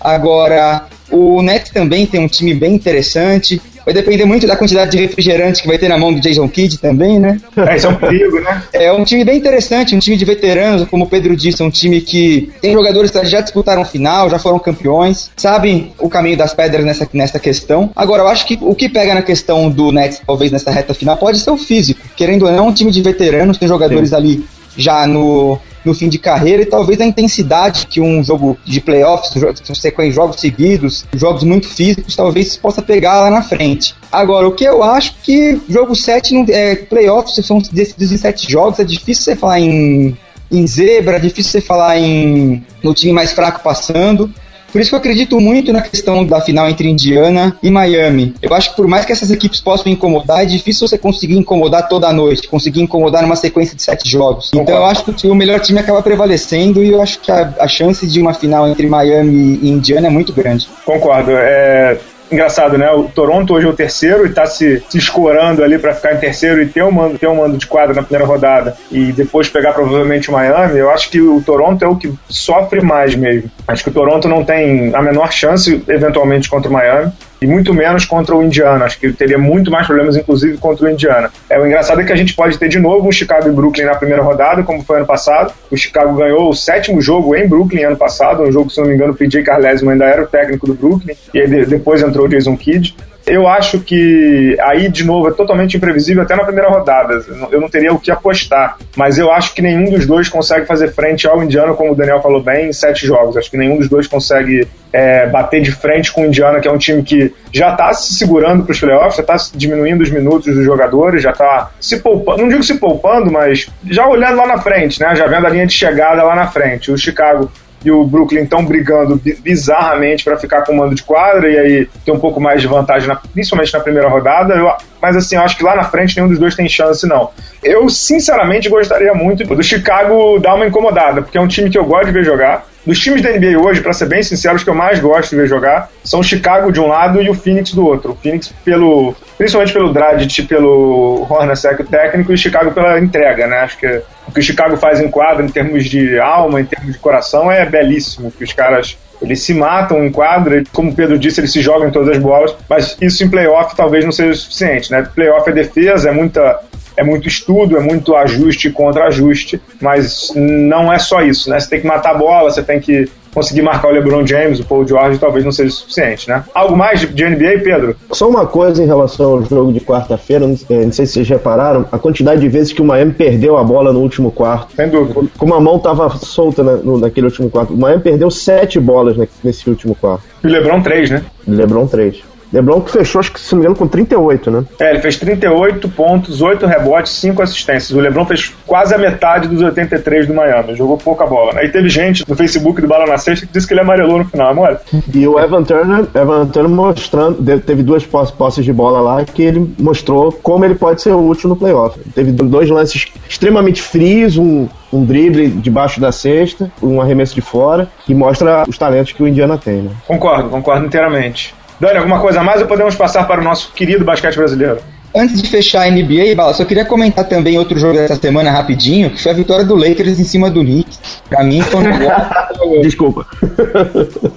Agora, 0.00 0.86
o 1.10 1.42
Nets 1.42 1.70
também 1.70 2.06
tem 2.06 2.20
um 2.20 2.28
time 2.28 2.54
bem 2.54 2.74
interessante. 2.74 3.60
Vai 3.84 3.94
depender 3.94 4.24
muito 4.24 4.46
da 4.46 4.56
quantidade 4.56 4.90
de 4.90 4.98
refrigerante 4.98 5.62
que 5.62 5.68
vai 5.68 5.78
ter 5.78 5.88
na 5.88 5.98
mão 5.98 6.12
do 6.12 6.20
Jason 6.20 6.48
Kidd 6.48 6.78
também, 6.78 7.18
né? 7.18 7.40
É, 7.56 7.76
isso 7.76 7.86
é 7.86 7.90
um 7.90 7.94
perigo, 7.96 8.40
né? 8.40 8.62
É 8.72 8.92
um 8.92 9.04
time 9.04 9.24
bem 9.24 9.38
interessante, 9.38 9.96
um 9.96 9.98
time 9.98 10.16
de 10.16 10.24
veteranos, 10.24 10.86
como 10.88 11.04
o 11.04 11.08
Pedro 11.08 11.34
disse, 11.34 11.62
um 11.62 11.70
time 11.70 12.00
que 12.00 12.52
tem 12.60 12.72
jogadores 12.72 13.10
que 13.10 13.24
já 13.24 13.40
disputaram 13.40 13.84
final, 13.84 14.30
já 14.30 14.38
foram 14.38 14.58
campeões, 14.58 15.30
sabem 15.36 15.92
o 15.98 16.08
caminho 16.08 16.36
das 16.36 16.54
pedras 16.54 16.84
nessa, 16.84 17.08
nessa 17.12 17.38
questão. 17.38 17.90
Agora, 17.96 18.22
eu 18.22 18.28
acho 18.28 18.46
que 18.46 18.58
o 18.60 18.74
que 18.74 18.88
pega 18.88 19.14
na 19.14 19.22
questão 19.22 19.70
do 19.70 19.90
Nets, 19.90 20.20
talvez 20.26 20.52
nessa 20.52 20.70
reta 20.70 20.94
final, 20.94 21.16
pode 21.16 21.40
ser 21.40 21.50
o 21.50 21.56
físico. 21.56 22.00
Querendo 22.14 22.46
ou 22.46 22.52
não, 22.52 22.68
um 22.68 22.72
time 22.72 22.90
de 22.90 23.02
veteranos, 23.02 23.58
tem 23.58 23.66
jogadores 23.66 24.10
Sim. 24.10 24.16
ali 24.16 24.44
já 24.76 25.06
no, 25.06 25.58
no 25.84 25.94
fim 25.94 26.08
de 26.08 26.18
carreira 26.18 26.62
e 26.62 26.66
talvez 26.66 27.00
a 27.00 27.06
intensidade 27.06 27.86
que 27.86 28.00
um 28.00 28.22
jogo 28.22 28.58
de 28.64 28.80
playoffs, 28.80 29.32
sequência 29.74 30.12
jogos 30.12 30.40
seguidos, 30.40 31.04
jogos 31.14 31.44
muito 31.44 31.68
físicos, 31.68 32.16
talvez 32.16 32.56
possa 32.56 32.82
pegar 32.82 33.20
lá 33.20 33.30
na 33.30 33.42
frente. 33.42 33.94
Agora, 34.10 34.48
o 34.48 34.52
que 34.52 34.64
eu 34.64 34.82
acho 34.82 35.14
que 35.22 35.60
jogo 35.68 35.94
7 35.94 36.34
não 36.34 36.46
é 36.48 36.74
playoffs 36.74 37.44
são 37.44 37.58
decididos 37.72 38.12
em 38.12 38.16
7 38.16 38.50
jogos, 38.50 38.78
é 38.80 38.84
difícil 38.84 39.24
você 39.24 39.36
falar 39.36 39.60
em 39.60 40.16
em 40.50 40.66
zebra, 40.66 41.16
é 41.16 41.20
difícil 41.20 41.52
você 41.52 41.60
falar 41.60 41.98
em 41.98 42.64
no 42.82 42.92
time 42.92 43.12
mais 43.12 43.32
fraco 43.32 43.62
passando. 43.62 44.32
Por 44.70 44.80
isso 44.80 44.90
que 44.90 44.94
eu 44.94 44.98
acredito 44.98 45.40
muito 45.40 45.72
na 45.72 45.82
questão 45.82 46.24
da 46.24 46.40
final 46.40 46.68
entre 46.68 46.88
Indiana 46.88 47.56
e 47.62 47.70
Miami. 47.70 48.34
Eu 48.40 48.54
acho 48.54 48.70
que 48.70 48.76
por 48.76 48.86
mais 48.86 49.04
que 49.04 49.12
essas 49.12 49.30
equipes 49.30 49.60
possam 49.60 49.90
incomodar, 49.92 50.42
é 50.42 50.46
difícil 50.46 50.86
você 50.86 50.98
conseguir 50.98 51.36
incomodar 51.36 51.88
toda 51.88 52.08
a 52.08 52.12
noite, 52.12 52.48
conseguir 52.48 52.80
incomodar 52.80 53.22
numa 53.22 53.36
sequência 53.36 53.76
de 53.76 53.82
sete 53.82 54.08
jogos. 54.08 54.50
Então 54.54 54.76
eu 54.76 54.84
acho 54.84 55.04
que 55.12 55.26
o 55.26 55.34
melhor 55.34 55.60
time 55.60 55.78
acaba 55.78 56.02
prevalecendo 56.02 56.82
e 56.82 56.90
eu 56.90 57.02
acho 57.02 57.20
que 57.20 57.30
a, 57.30 57.54
a 57.58 57.68
chance 57.68 58.06
de 58.06 58.20
uma 58.20 58.34
final 58.34 58.68
entre 58.68 58.86
Miami 58.86 59.58
e 59.62 59.70
Indiana 59.70 60.06
é 60.06 60.10
muito 60.10 60.32
grande. 60.32 60.68
Concordo. 60.84 61.32
É, 61.32 61.98
engraçado, 62.30 62.78
né? 62.78 62.90
O 62.90 63.04
Toronto 63.04 63.54
hoje 63.54 63.66
é 63.66 63.68
o 63.68 63.74
terceiro 63.74 64.26
e 64.26 64.30
tá 64.30 64.46
se, 64.46 64.82
se 64.88 64.98
escorando 64.98 65.62
ali 65.62 65.78
para 65.78 65.94
ficar 65.94 66.14
em 66.14 66.18
terceiro 66.18 66.62
e 66.62 66.66
ter 66.66 66.82
um, 66.82 66.90
mando, 66.90 67.18
ter 67.18 67.26
um 67.26 67.36
mando 67.36 67.56
de 67.56 67.66
quadra 67.66 67.94
na 67.94 68.02
primeira 68.02 68.26
rodada 68.26 68.76
e 68.90 69.12
depois 69.12 69.48
pegar 69.48 69.72
provavelmente 69.72 70.30
o 70.30 70.32
Miami, 70.32 70.78
eu 70.78 70.90
acho 70.90 71.10
que 71.10 71.20
o 71.20 71.42
Toronto 71.42 71.84
é 71.84 71.88
o 71.88 71.96
que 71.96 72.12
sofre 72.28 72.80
mais 72.80 73.14
mesmo. 73.14 73.50
Acho 73.66 73.84
que 73.84 73.90
o 73.90 73.92
Toronto 73.92 74.28
não 74.28 74.44
tem 74.44 74.94
a 74.94 75.02
menor 75.02 75.32
chance, 75.32 75.82
eventualmente, 75.88 76.48
contra 76.48 76.70
o 76.70 76.72
Miami 76.72 77.12
e 77.40 77.46
muito 77.46 77.72
menos 77.72 78.04
contra 78.04 78.36
o 78.36 78.42
Indiana. 78.42 78.84
Acho 78.84 78.98
que 78.98 79.12
teria 79.12 79.38
muito 79.38 79.70
mais 79.70 79.86
problemas, 79.86 80.16
inclusive, 80.16 80.58
contra 80.58 80.86
o 80.86 80.90
Indiana. 80.90 81.30
É, 81.48 81.58
o 81.58 81.66
engraçado 81.66 82.00
é 82.00 82.04
que 82.04 82.12
a 82.12 82.16
gente 82.16 82.34
pode 82.34 82.58
ter 82.58 82.68
de 82.68 82.78
novo 82.78 83.08
um 83.08 83.12
Chicago 83.12 83.48
e 83.48 83.52
Brooklyn 83.52 83.86
na 83.86 83.94
primeira 83.94 84.22
rodada, 84.22 84.62
como 84.62 84.82
foi 84.82 84.98
ano 84.98 85.06
passado. 85.06 85.52
O 85.70 85.76
Chicago 85.76 86.14
ganhou 86.14 86.48
o 86.48 86.54
sétimo 86.54 87.00
jogo 87.00 87.34
em 87.34 87.48
Brooklyn 87.48 87.84
ano 87.84 87.96
passado, 87.96 88.42
um 88.42 88.52
jogo, 88.52 88.70
se 88.70 88.80
não 88.80 88.88
me 88.88 88.94
engano, 88.94 89.12
o 89.12 89.16
PJ 89.16 89.42
Carlesimo 89.42 89.90
ainda 89.90 90.04
era 90.04 90.22
o 90.22 90.26
técnico 90.26 90.66
do 90.66 90.74
Brooklyn, 90.74 91.14
e 91.32 91.40
aí 91.40 91.66
depois 91.66 92.02
entrou 92.02 92.26
o 92.26 92.28
Jason 92.28 92.56
Kidd. 92.56 92.94
Eu 93.26 93.46
acho 93.46 93.80
que 93.80 94.56
aí, 94.60 94.88
de 94.88 95.04
novo, 95.04 95.28
é 95.28 95.32
totalmente 95.32 95.76
imprevisível 95.76 96.22
até 96.22 96.34
na 96.34 96.44
primeira 96.44 96.68
rodada. 96.68 97.24
Eu 97.50 97.60
não 97.60 97.68
teria 97.68 97.92
o 97.92 98.00
que 98.00 98.10
apostar. 98.10 98.76
Mas 98.96 99.18
eu 99.18 99.30
acho 99.30 99.54
que 99.54 99.62
nenhum 99.62 99.90
dos 99.90 100.06
dois 100.06 100.28
consegue 100.28 100.66
fazer 100.66 100.92
frente 100.92 101.28
ao 101.28 101.42
Indiana, 101.42 101.74
como 101.74 101.92
o 101.92 101.94
Daniel 101.94 102.20
falou 102.20 102.42
bem, 102.42 102.68
em 102.68 102.72
sete 102.72 103.06
jogos. 103.06 103.36
Acho 103.36 103.50
que 103.50 103.56
nenhum 103.56 103.76
dos 103.78 103.88
dois 103.88 104.06
consegue 104.06 104.66
é, 104.92 105.26
bater 105.26 105.62
de 105.62 105.70
frente 105.70 106.12
com 106.12 106.22
o 106.22 106.26
Indiana, 106.26 106.60
que 106.60 106.66
é 106.66 106.72
um 106.72 106.78
time 106.78 107.02
que 107.02 107.32
já 107.52 107.72
está 107.72 107.92
se 107.92 108.14
segurando 108.14 108.64
para 108.64 108.72
os 108.72 108.80
playoffs, 108.80 109.16
já 109.16 109.22
está 109.22 109.36
diminuindo 109.54 110.02
os 110.02 110.10
minutos 110.10 110.54
dos 110.54 110.64
jogadores, 110.64 111.22
já 111.22 111.30
está 111.30 111.70
se 111.80 112.00
poupando, 112.00 112.42
não 112.42 112.48
digo 112.48 112.62
se 112.62 112.78
poupando, 112.78 113.30
mas 113.30 113.68
já 113.88 114.06
olhando 114.08 114.36
lá 114.36 114.46
na 114.46 114.58
frente, 114.58 115.00
né? 115.00 115.14
Já 115.14 115.26
vendo 115.26 115.46
a 115.46 115.50
linha 115.50 115.66
de 115.66 115.72
chegada 115.72 116.22
lá 116.22 116.34
na 116.34 116.48
frente. 116.48 116.90
O 116.90 116.98
Chicago 116.98 117.50
e 117.84 117.90
o 117.90 118.04
Brooklyn 118.04 118.42
estão 118.42 118.64
brigando 118.64 119.20
bizarramente 119.40 120.22
para 120.24 120.36
ficar 120.36 120.62
com 120.62 120.72
o 120.72 120.76
mando 120.76 120.94
de 120.94 121.02
quadra 121.02 121.48
e 121.48 121.58
aí 121.58 121.88
ter 122.04 122.12
um 122.12 122.18
pouco 122.18 122.40
mais 122.40 122.60
de 122.60 122.68
vantagem, 122.68 123.08
na, 123.08 123.16
principalmente 123.16 123.72
na 123.72 123.80
primeira 123.80 124.08
rodada. 124.08 124.54
Eu, 124.54 124.70
mas 125.00 125.16
assim, 125.16 125.36
eu 125.36 125.42
acho 125.42 125.56
que 125.56 125.64
lá 125.64 125.74
na 125.74 125.84
frente 125.84 126.16
nenhum 126.16 126.28
dos 126.28 126.38
dois 126.38 126.54
tem 126.54 126.68
chance, 126.68 127.06
não. 127.06 127.30
Eu, 127.62 127.88
sinceramente, 127.88 128.68
gostaria 128.68 129.14
muito 129.14 129.44
do 129.44 129.62
Chicago 129.62 130.38
dar 130.38 130.54
uma 130.54 130.66
incomodada, 130.66 131.22
porque 131.22 131.38
é 131.38 131.40
um 131.40 131.48
time 131.48 131.70
que 131.70 131.78
eu 131.78 131.84
gosto 131.84 132.06
de 132.06 132.12
ver 132.12 132.24
jogar. 132.24 132.66
Dos 132.90 132.98
times 132.98 133.22
da 133.22 133.30
NBA 133.30 133.56
hoje, 133.56 133.80
para 133.80 133.92
ser 133.92 134.06
bem 134.06 134.20
sincero, 134.20 134.56
os 134.56 134.64
que 134.64 134.68
eu 134.68 134.74
mais 134.74 134.98
gosto 134.98 135.30
de 135.30 135.36
ver 135.36 135.46
jogar 135.46 135.88
são 136.02 136.18
o 136.18 136.24
Chicago 136.24 136.72
de 136.72 136.80
um 136.80 136.88
lado 136.88 137.22
e 137.22 137.30
o 137.30 137.34
Phoenix 137.34 137.72
do 137.72 137.86
outro. 137.86 138.10
O 138.10 138.16
Phoenix 138.16 138.52
pelo, 138.64 139.14
principalmente 139.38 139.72
pelo 139.72 139.92
Dragic, 139.92 140.42
pelo 140.42 141.24
Hornacek, 141.30 141.82
o 141.82 141.86
técnico, 141.86 142.32
e 142.32 142.34
o 142.34 142.36
Chicago 142.36 142.72
pela 142.72 142.98
entrega, 142.98 143.46
né? 143.46 143.58
Acho 143.58 143.78
que 143.78 144.02
o 144.26 144.32
que 144.32 144.40
o 144.40 144.42
Chicago 144.42 144.76
faz 144.76 145.00
em 145.00 145.08
quadra, 145.08 145.46
em 145.46 145.48
termos 145.48 145.84
de 145.84 146.18
alma, 146.18 146.60
em 146.60 146.64
termos 146.64 146.92
de 146.92 146.98
coração, 146.98 147.48
é 147.48 147.64
belíssimo. 147.64 148.32
Que 148.32 148.42
os 148.42 148.52
caras 148.52 148.98
eles 149.22 149.40
se 149.40 149.54
matam 149.54 150.04
em 150.04 150.10
quadra, 150.10 150.64
como 150.72 150.90
o 150.90 150.94
Pedro 150.94 151.16
disse, 151.16 151.40
eles 151.40 151.52
se 151.52 151.60
jogam 151.60 151.86
em 151.86 151.92
todas 151.92 152.08
as 152.08 152.18
bolas, 152.18 152.56
mas 152.68 152.96
isso 153.00 153.22
em 153.22 153.28
playoff 153.28 153.76
talvez 153.76 154.04
não 154.04 154.10
seja 154.10 154.34
suficiente, 154.34 154.90
né? 154.90 155.06
Playoff 155.14 155.48
é 155.48 155.52
defesa, 155.52 156.08
é 156.08 156.12
muita 156.12 156.58
é 156.96 157.02
muito 157.02 157.28
estudo, 157.28 157.76
é 157.76 157.80
muito 157.80 158.14
ajuste 158.14 158.70
contra 158.70 159.06
ajuste, 159.06 159.60
mas 159.80 160.32
não 160.34 160.92
é 160.92 160.98
só 160.98 161.22
isso, 161.22 161.50
né? 161.50 161.58
Você 161.58 161.70
tem 161.70 161.80
que 161.80 161.86
matar 161.86 162.10
a 162.12 162.18
bola, 162.18 162.50
você 162.50 162.62
tem 162.62 162.80
que 162.80 163.08
conseguir 163.32 163.62
marcar 163.62 163.88
o 163.88 163.92
LeBron 163.92 164.26
James, 164.26 164.60
o 164.60 164.64
Paul 164.64 164.86
George, 164.86 165.18
talvez 165.18 165.44
não 165.44 165.52
seja 165.52 165.70
suficiente, 165.70 166.28
né? 166.28 166.44
Algo 166.54 166.76
mais 166.76 167.00
de, 167.00 167.06
de 167.06 167.24
NBA, 167.24 167.60
Pedro? 167.62 167.96
Só 168.12 168.28
uma 168.28 168.46
coisa 168.46 168.82
em 168.82 168.86
relação 168.86 169.32
ao 169.32 169.44
jogo 169.44 169.72
de 169.72 169.80
quarta-feira, 169.80 170.46
não, 170.46 170.56
não, 170.68 170.92
sei 170.92 171.06
se 171.06 171.12
vocês 171.12 171.28
repararam, 171.28 171.86
a 171.90 171.98
quantidade 171.98 172.40
de 172.40 172.48
vezes 172.48 172.72
que 172.72 172.82
o 172.82 172.84
Miami 172.84 173.12
perdeu 173.12 173.56
a 173.56 173.64
bola 173.64 173.92
no 173.92 174.00
último 174.00 174.30
quarto. 174.30 174.74
Sem 174.74 174.88
dúvida. 174.88 175.28
Como 175.38 175.54
a 175.54 175.60
mão 175.60 175.76
estava 175.76 176.08
solta 176.10 176.62
na, 176.62 176.76
no, 176.76 176.98
naquele 176.98 177.26
último 177.26 177.48
quarto. 177.50 177.72
O 177.72 177.76
Miami 177.76 178.02
perdeu 178.02 178.30
sete 178.30 178.80
bolas 178.80 179.16
nesse 179.42 179.68
último 179.68 179.94
quarto. 179.94 180.24
E 180.42 180.46
o 180.46 180.50
LeBron 180.50 180.80
três, 180.82 181.10
né? 181.10 181.22
LeBron 181.46 181.86
três. 181.86 182.22
LeBron 182.52 182.80
que 182.80 182.90
fechou, 182.90 183.20
acho 183.20 183.32
que 183.32 183.40
se 183.40 183.52
não 183.52 183.60
me 183.60 183.64
engano, 183.64 183.76
com 183.76 183.86
38, 183.86 184.50
né? 184.50 184.64
É, 184.80 184.90
ele 184.90 185.00
fez 185.00 185.16
38 185.16 185.88
pontos, 185.90 186.42
8 186.42 186.66
rebotes, 186.66 187.12
5 187.12 187.42
assistências. 187.42 187.90
O 187.90 188.00
LeBron 188.00 188.24
fez 188.24 188.52
quase 188.66 188.94
a 188.94 188.98
metade 188.98 189.48
dos 189.48 189.62
83 189.62 190.26
do 190.26 190.34
Miami. 190.34 190.74
Jogou 190.74 190.98
pouca 190.98 191.26
bola. 191.26 191.58
Aí 191.58 191.68
teve 191.68 191.88
gente 191.88 192.28
no 192.28 192.34
Facebook 192.34 192.80
do 192.80 192.88
Bala 192.88 193.06
na 193.06 193.18
Sexta 193.18 193.46
que 193.46 193.52
disse 193.52 193.66
que 193.66 193.74
ele 193.74 193.80
amarelou 193.80 194.18
no 194.18 194.24
final, 194.24 194.50
amor. 194.50 194.80
E 195.14 195.26
o 195.26 195.38
Evan 195.38 195.62
Turner, 195.62 196.06
Evan 196.14 196.46
Turner 196.46 196.70
mostrando, 196.70 197.60
teve 197.60 197.82
duas 197.82 198.04
posses 198.04 198.64
de 198.64 198.72
bola 198.72 199.00
lá 199.00 199.24
que 199.24 199.42
ele 199.42 199.74
mostrou 199.78 200.32
como 200.32 200.64
ele 200.64 200.74
pode 200.74 201.02
ser 201.02 201.12
útil 201.12 201.48
no 201.48 201.56
playoff. 201.56 201.98
Teve 202.14 202.32
dois 202.32 202.68
lances 202.68 203.06
extremamente 203.28 203.80
frios, 203.80 204.36
um, 204.36 204.68
um 204.92 205.04
drible 205.04 205.48
debaixo 205.48 206.00
da 206.00 206.10
cesta, 206.10 206.70
um 206.82 207.00
arremesso 207.00 207.34
de 207.34 207.40
fora, 207.40 207.88
que 208.04 208.14
mostra 208.14 208.64
os 208.68 208.76
talentos 208.76 209.12
que 209.12 209.22
o 209.22 209.28
Indiana 209.28 209.56
tem, 209.56 209.82
né? 209.82 209.90
Concordo, 210.06 210.48
concordo 210.48 210.86
inteiramente. 210.86 211.54
Dani, 211.80 211.96
alguma 211.96 212.20
coisa 212.20 212.40
a 212.40 212.44
mais 212.44 212.60
ou 212.60 212.68
podemos 212.68 212.94
passar 212.94 213.26
para 213.26 213.40
o 213.40 213.44
nosso 213.44 213.72
querido 213.72 214.04
basquete 214.04 214.36
brasileiro? 214.36 214.80
Antes 215.12 215.42
de 215.42 215.48
fechar 215.48 215.88
a 215.88 215.90
NBA, 215.90 216.36
Bala, 216.36 216.54
só 216.54 216.64
queria 216.64 216.84
comentar 216.84 217.24
também 217.24 217.58
outro 217.58 217.76
jogo 217.76 217.94
dessa 217.94 218.14
semana 218.14 218.50
rapidinho, 218.50 219.10
que 219.10 219.20
foi 219.20 219.32
a 219.32 219.34
vitória 219.34 219.64
do 219.64 219.74
Lakers 219.74 220.20
em 220.20 220.24
cima 220.24 220.48
do 220.48 220.60
Knicks. 220.60 221.00
Pra 221.28 221.42
mim 221.42 221.60
foi 221.62 221.80
um 221.80 221.82
negócio. 221.98 222.82
Desculpa. 222.82 223.26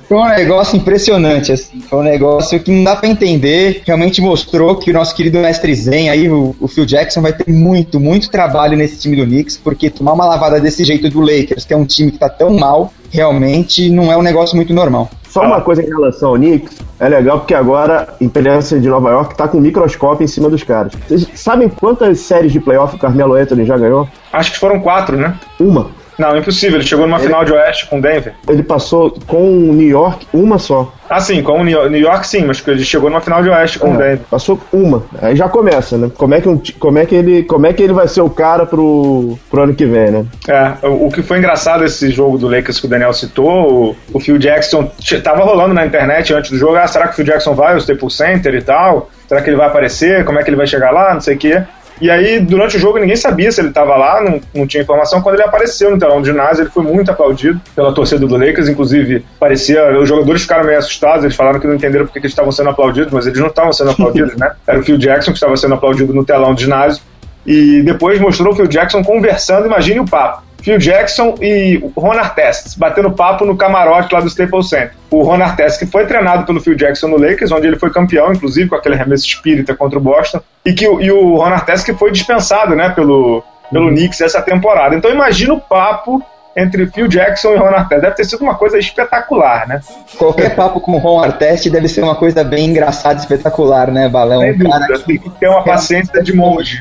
Foi 0.07 0.17
um 0.17 0.29
negócio 0.29 0.77
impressionante, 0.77 1.51
assim. 1.51 1.79
Foi 1.81 1.99
um 1.99 2.03
negócio 2.03 2.59
que 2.59 2.71
não 2.71 2.83
dá 2.83 2.95
pra 2.95 3.07
entender. 3.07 3.83
Realmente 3.85 4.19
mostrou 4.19 4.77
que 4.77 4.89
o 4.89 4.93
nosso 4.93 5.13
querido 5.13 5.37
mestre 5.37 5.75
Zen 5.75 6.09
aí, 6.09 6.27
o, 6.27 6.55
o 6.59 6.67
Phil 6.67 6.85
Jackson, 6.85 7.21
vai 7.21 7.33
ter 7.33 7.51
muito, 7.51 7.99
muito 7.99 8.31
trabalho 8.31 8.75
nesse 8.75 8.99
time 8.99 9.15
do 9.15 9.25
Knicks, 9.25 9.57
porque 9.57 9.91
tomar 9.91 10.13
uma 10.13 10.25
lavada 10.25 10.59
desse 10.59 10.83
jeito 10.83 11.07
do 11.07 11.19
Lakers, 11.19 11.65
que 11.65 11.73
é 11.73 11.77
um 11.77 11.85
time 11.85 12.09
que 12.09 12.17
tá 12.17 12.29
tão 12.29 12.51
mal, 12.51 12.91
realmente 13.13 13.91
não 13.91 14.11
é 14.11 14.17
um 14.17 14.23
negócio 14.23 14.55
muito 14.55 14.73
normal. 14.73 15.09
Só 15.29 15.41
uma 15.43 15.61
coisa 15.61 15.81
em 15.81 15.87
relação 15.87 16.29
ao 16.29 16.35
Knicks, 16.35 16.79
é 16.99 17.07
legal 17.07 17.39
porque 17.39 17.53
agora 17.53 18.15
a 18.19 18.23
Imperiência 18.23 18.79
de 18.79 18.89
Nova 18.89 19.09
York 19.09 19.35
tá 19.35 19.47
com 19.47 19.59
um 19.59 19.61
microscópio 19.61 20.23
em 20.23 20.27
cima 20.27 20.49
dos 20.49 20.63
caras. 20.63 20.93
Vocês 21.07 21.27
sabem 21.35 21.69
quantas 21.69 22.19
séries 22.19 22.51
de 22.51 22.59
playoff 22.59 22.95
o 22.95 22.99
Carmelo 22.99 23.33
Anthony 23.35 23.65
já 23.65 23.77
ganhou? 23.77 24.07
Acho 24.31 24.51
que 24.51 24.59
foram 24.59 24.79
quatro, 24.79 25.15
né? 25.15 25.35
Uma. 25.59 25.91
Não, 26.17 26.35
impossível. 26.37 26.77
Ele 26.79 26.87
chegou 26.87 27.05
numa 27.05 27.17
Ele- 27.17 27.25
final 27.27 27.43
de 27.45 27.51
Oeste 27.53 27.87
com 27.87 27.99
Denver. 27.99 28.33
Ele 28.47 28.63
passou 28.63 29.15
com 29.27 29.43
o 29.69 29.73
New 29.73 29.87
York 29.87 30.27
uma 30.33 30.57
só. 30.59 30.93
Ah, 31.09 31.19
sim, 31.19 31.43
com 31.43 31.59
o 31.59 31.63
New 31.63 31.73
York, 31.77 31.89
New 31.91 32.01
York, 32.01 32.27
sim, 32.27 32.43
mas 32.45 32.65
ele 32.67 32.83
chegou 32.83 33.09
numa 33.09 33.21
final 33.21 33.43
de 33.43 33.49
Oeste 33.49 33.77
com 33.79 33.89
É, 33.95 33.97
Denver. 33.97 34.19
Passou 34.31 34.59
uma. 34.71 35.03
Aí 35.21 35.35
já 35.35 35.47
começa, 35.49 35.97
né? 35.97 36.09
Como 36.17 36.33
é 36.33 36.41
que, 36.41 36.49
um 36.49 36.59
como 36.79 36.97
é 36.97 37.05
que, 37.05 37.13
ele, 37.15 37.43
como 37.43 37.67
é 37.67 37.73
que 37.73 37.83
ele 37.83 37.93
vai 37.93 38.07
ser 38.07 38.21
o 38.21 38.29
cara 38.29 38.65
pro, 38.65 39.37
pro 39.49 39.63
ano 39.63 39.73
que 39.75 39.85
vem, 39.85 40.11
né? 40.11 40.25
É, 40.47 40.87
o, 40.87 41.07
o 41.07 41.11
que 41.11 41.21
foi 41.21 41.37
engraçado 41.37 41.83
esse 41.83 42.09
jogo 42.09 42.37
do 42.37 42.47
Lakers 42.47 42.79
que 42.79 42.85
o 42.85 42.89
Daniel 42.89 43.13
citou, 43.13 43.95
o, 44.11 44.17
o 44.17 44.19
Phil 44.19 44.37
Jackson 44.37 44.89
tava 45.23 45.43
rolando 45.43 45.73
na 45.73 45.85
internet 45.85 46.33
antes 46.33 46.49
do 46.51 46.57
jogo, 46.57 46.75
ah, 46.77 46.87
será 46.87 47.07
que 47.07 47.13
o 47.13 47.15
Phil 47.15 47.25
Jackson 47.25 47.53
vai 47.53 47.73
ao 47.73 47.77
Staples 47.79 48.15
Center 48.15 48.53
e 48.55 48.61
tal? 48.61 49.09
Será 49.27 49.41
que 49.41 49.49
ele 49.49 49.57
vai 49.57 49.67
aparecer? 49.67 50.23
Como 50.25 50.39
é 50.39 50.43
que 50.43 50.49
ele 50.49 50.57
vai 50.57 50.67
chegar 50.67 50.91
lá? 50.91 51.13
Não 51.13 51.21
sei 51.21 51.35
o 51.35 51.37
quê. 51.37 51.63
E 52.01 52.09
aí, 52.09 52.39
durante 52.39 52.77
o 52.77 52.79
jogo, 52.79 52.99
ninguém 52.99 53.15
sabia 53.15 53.51
se 53.51 53.61
ele 53.61 53.69
estava 53.69 53.95
lá, 53.95 54.21
não, 54.21 54.41
não 54.53 54.67
tinha 54.67 54.83
informação. 54.83 55.21
Quando 55.21 55.35
ele 55.35 55.43
apareceu 55.43 55.91
no 55.91 55.99
telão 55.99 56.21
do 56.21 56.25
ginásio, 56.25 56.63
ele 56.63 56.69
foi 56.69 56.83
muito 56.83 57.09
aplaudido 57.11 57.61
pela 57.75 57.93
torcida 57.93 58.25
do 58.25 58.37
Lakers. 58.37 58.69
Inclusive, 58.69 59.25
parecia. 59.39 59.99
Os 59.99 60.09
jogadores 60.09 60.41
ficaram 60.41 60.65
meio 60.65 60.77
assustados, 60.77 61.23
eles 61.23 61.35
falaram 61.35 61.59
que 61.59 61.67
não 61.67 61.75
entenderam 61.75 62.05
porque 62.05 62.19
que 62.19 62.25
eles 62.25 62.33
estavam 62.33 62.51
sendo 62.51 62.69
aplaudidos, 62.69 63.11
mas 63.11 63.27
eles 63.27 63.39
não 63.39 63.47
estavam 63.47 63.71
sendo 63.71 63.91
aplaudidos, 63.91 64.35
né? 64.35 64.51
Era 64.67 64.79
o 64.79 64.83
Phil 64.83 64.97
Jackson 64.97 65.31
que 65.31 65.37
estava 65.37 65.55
sendo 65.55 65.75
aplaudido 65.75 66.13
no 66.13 66.25
telão 66.25 66.53
do 66.53 66.59
ginásio. 66.59 67.01
E 67.45 67.81
depois 67.83 68.19
mostrou 68.19 68.53
o 68.53 68.55
Phil 68.55 68.67
Jackson 68.67 69.03
conversando, 69.03 69.65
imagine 69.65 69.99
o 69.99 70.05
papo. 70.05 70.43
Phil 70.63 70.77
Jackson 70.77 71.35
e 71.41 71.77
o 71.95 71.99
Ron 71.99 72.13
Artest 72.13 72.77
batendo 72.79 73.11
papo 73.11 73.45
no 73.45 73.55
camarote 73.57 74.13
lá 74.13 74.21
do 74.21 74.27
Staples 74.27 74.69
Center. 74.69 74.93
O 75.11 75.21
Ron 75.23 75.41
Artest, 75.43 75.77
que 75.79 75.85
foi 75.85 76.05
treinado 76.05 76.45
pelo 76.45 76.61
Phil 76.61 76.75
Jackson 76.75 77.07
no 77.09 77.17
Lakers, 77.17 77.51
onde 77.51 77.67
ele 77.67 77.77
foi 77.77 77.89
campeão, 77.91 78.31
inclusive 78.31 78.69
com 78.69 78.75
aquele 78.75 78.95
arremesso 78.95 79.25
espírita 79.25 79.75
contra 79.75 79.99
o 79.99 80.01
Boston, 80.01 80.39
e, 80.65 80.73
que, 80.73 80.87
o- 80.87 81.01
e 81.01 81.11
o 81.11 81.35
Ron 81.35 81.45
Artest 81.53 81.85
que 81.85 81.93
foi 81.93 82.11
dispensado 82.11 82.75
né, 82.75 82.89
pelo, 82.89 83.43
pelo 83.71 83.89
Knicks 83.89 84.21
essa 84.21 84.41
temporada. 84.41 84.95
Então 84.95 85.11
imagina 85.11 85.53
o 85.53 85.59
papo 85.59 86.23
entre 86.55 86.85
Phil 86.85 87.07
Jackson 87.07 87.53
e 87.53 87.57
Ron 87.57 87.65
Artest. 87.69 88.01
Deve 88.01 88.15
ter 88.15 88.23
sido 88.25 88.41
uma 88.43 88.55
coisa 88.55 88.77
espetacular, 88.77 89.67
né? 89.67 89.81
Qualquer 90.17 90.55
papo 90.55 90.79
com 90.79 90.93
o 90.93 90.97
Ron 90.97 91.23
Artest 91.23 91.67
deve 91.69 91.87
ser 91.89 92.03
uma 92.03 92.15
coisa 92.15 92.43
bem 92.43 92.67
engraçada, 92.69 93.19
espetacular, 93.19 93.91
né, 93.91 94.07
Balão? 94.07 94.39
Sem 94.39 94.51
Um 94.53 94.57
dúvida. 94.59 94.99
Tem 94.99 95.17
que 95.17 95.29
ter 95.31 95.47
uma 95.49 95.63
paciência 95.63 96.21
de 96.23 96.33
monge. 96.33 96.79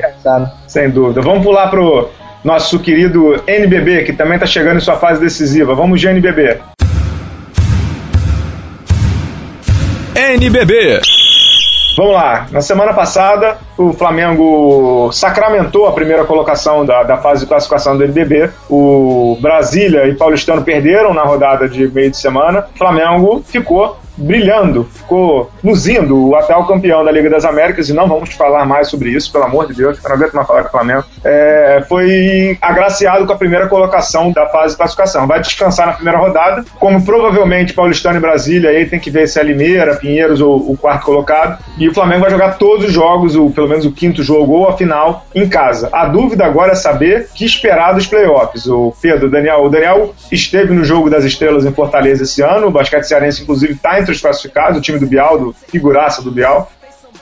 Sem 0.68 0.90
dúvida. 0.90 1.20
Vamos 1.22 1.42
pular 1.42 1.68
pro 1.70 2.08
nosso 2.44 2.78
querido 2.78 3.42
NBB, 3.46 4.04
que 4.04 4.12
também 4.12 4.34
está 4.34 4.46
chegando 4.46 4.78
em 4.78 4.80
sua 4.80 4.96
fase 4.96 5.20
decisiva. 5.20 5.74
Vamos 5.74 6.00
de 6.00 6.08
NBB. 6.08 6.58
NBB. 10.14 11.00
Vamos 11.96 12.14
lá. 12.14 12.46
Na 12.50 12.62
semana 12.62 12.94
passada, 12.94 13.58
o 13.76 13.92
Flamengo 13.92 15.10
sacramentou 15.12 15.86
a 15.86 15.92
primeira 15.92 16.24
colocação 16.24 16.86
da, 16.86 17.02
da 17.02 17.18
fase 17.18 17.42
de 17.42 17.46
classificação 17.46 17.96
do 17.96 18.04
NBB. 18.04 18.50
O 18.68 19.36
Brasília 19.40 20.06
e 20.08 20.14
Paulistano 20.14 20.62
perderam 20.62 21.12
na 21.12 21.22
rodada 21.22 21.68
de 21.68 21.86
meio 21.88 22.10
de 22.10 22.16
semana. 22.16 22.66
O 22.74 22.78
Flamengo 22.78 23.44
ficou 23.46 23.98
brilhando, 24.16 24.84
ficou 24.84 25.50
luzindo 25.62 26.28
o 26.28 26.36
atual 26.36 26.66
campeão 26.66 27.04
da 27.04 27.10
Liga 27.10 27.30
das 27.30 27.44
Américas, 27.44 27.88
e 27.88 27.92
não 27.92 28.08
vamos 28.08 28.32
falar 28.32 28.66
mais 28.66 28.88
sobre 28.88 29.10
isso, 29.10 29.32
pelo 29.32 29.44
amor 29.44 29.66
de 29.66 29.74
Deus, 29.74 29.98
eu 30.02 30.08
não 30.08 30.16
aguento 30.16 30.34
mais 30.34 30.46
falar 30.46 30.62
com 30.62 30.68
o 30.68 30.70
Flamengo. 30.70 31.04
É, 31.24 31.84
foi 31.88 32.58
agraciado 32.60 33.26
com 33.26 33.32
a 33.32 33.36
primeira 33.36 33.68
colocação 33.68 34.32
da 34.32 34.46
fase 34.48 34.72
de 34.72 34.76
classificação. 34.76 35.26
Vai 35.26 35.40
descansar 35.40 35.86
na 35.86 35.92
primeira 35.92 36.18
rodada, 36.18 36.64
como 36.78 37.04
provavelmente 37.04 37.72
Paulistano 37.72 38.18
e 38.18 38.20
Brasília, 38.20 38.70
aí 38.70 38.86
tem 38.86 39.00
que 39.00 39.10
ver 39.10 39.26
se 39.26 39.38
é 39.38 39.42
Limeira, 39.42 39.96
Pinheiros 39.96 40.40
ou 40.40 40.56
o 40.56 40.76
quarto 40.76 41.04
colocado. 41.04 41.62
E 41.78 41.88
o 41.88 41.94
Flamengo 41.94 42.22
vai 42.22 42.30
jogar 42.30 42.58
todos 42.58 42.86
os 42.86 42.92
jogos, 42.92 43.36
o, 43.36 43.50
pelo 43.50 43.68
menos 43.68 43.84
o 43.84 43.92
quinto 43.92 44.22
jogo 44.22 44.52
ou 44.52 44.68
a 44.68 44.76
final, 44.76 45.26
em 45.34 45.48
casa. 45.48 45.88
A 45.92 46.06
dúvida 46.06 46.44
agora 46.44 46.72
é 46.72 46.74
saber 46.74 47.28
que 47.34 47.44
esperar 47.44 47.94
dos 47.94 48.06
playoffs. 48.06 48.66
O 48.66 48.94
Pedro, 49.00 49.26
o 49.26 49.30
Daniel, 49.30 49.64
o 49.64 49.68
Daniel 49.68 50.14
esteve 50.30 50.72
no 50.72 50.84
jogo 50.84 51.08
das 51.08 51.24
estrelas 51.24 51.64
em 51.64 51.72
Fortaleza 51.72 52.24
esse 52.24 52.42
ano, 52.42 52.68
o 52.68 52.70
basquete 52.70 53.04
cearense, 53.04 53.42
inclusive, 53.42 53.72
está 53.72 53.98
entre 54.02 54.12
os 54.12 54.20
classificados, 54.20 54.78
o 54.78 54.80
time 54.80 54.98
do 54.98 55.06
Bial, 55.06 55.38
do 55.38 55.54
figuraça 55.68 56.20
do 56.22 56.30
Bial. 56.30 56.70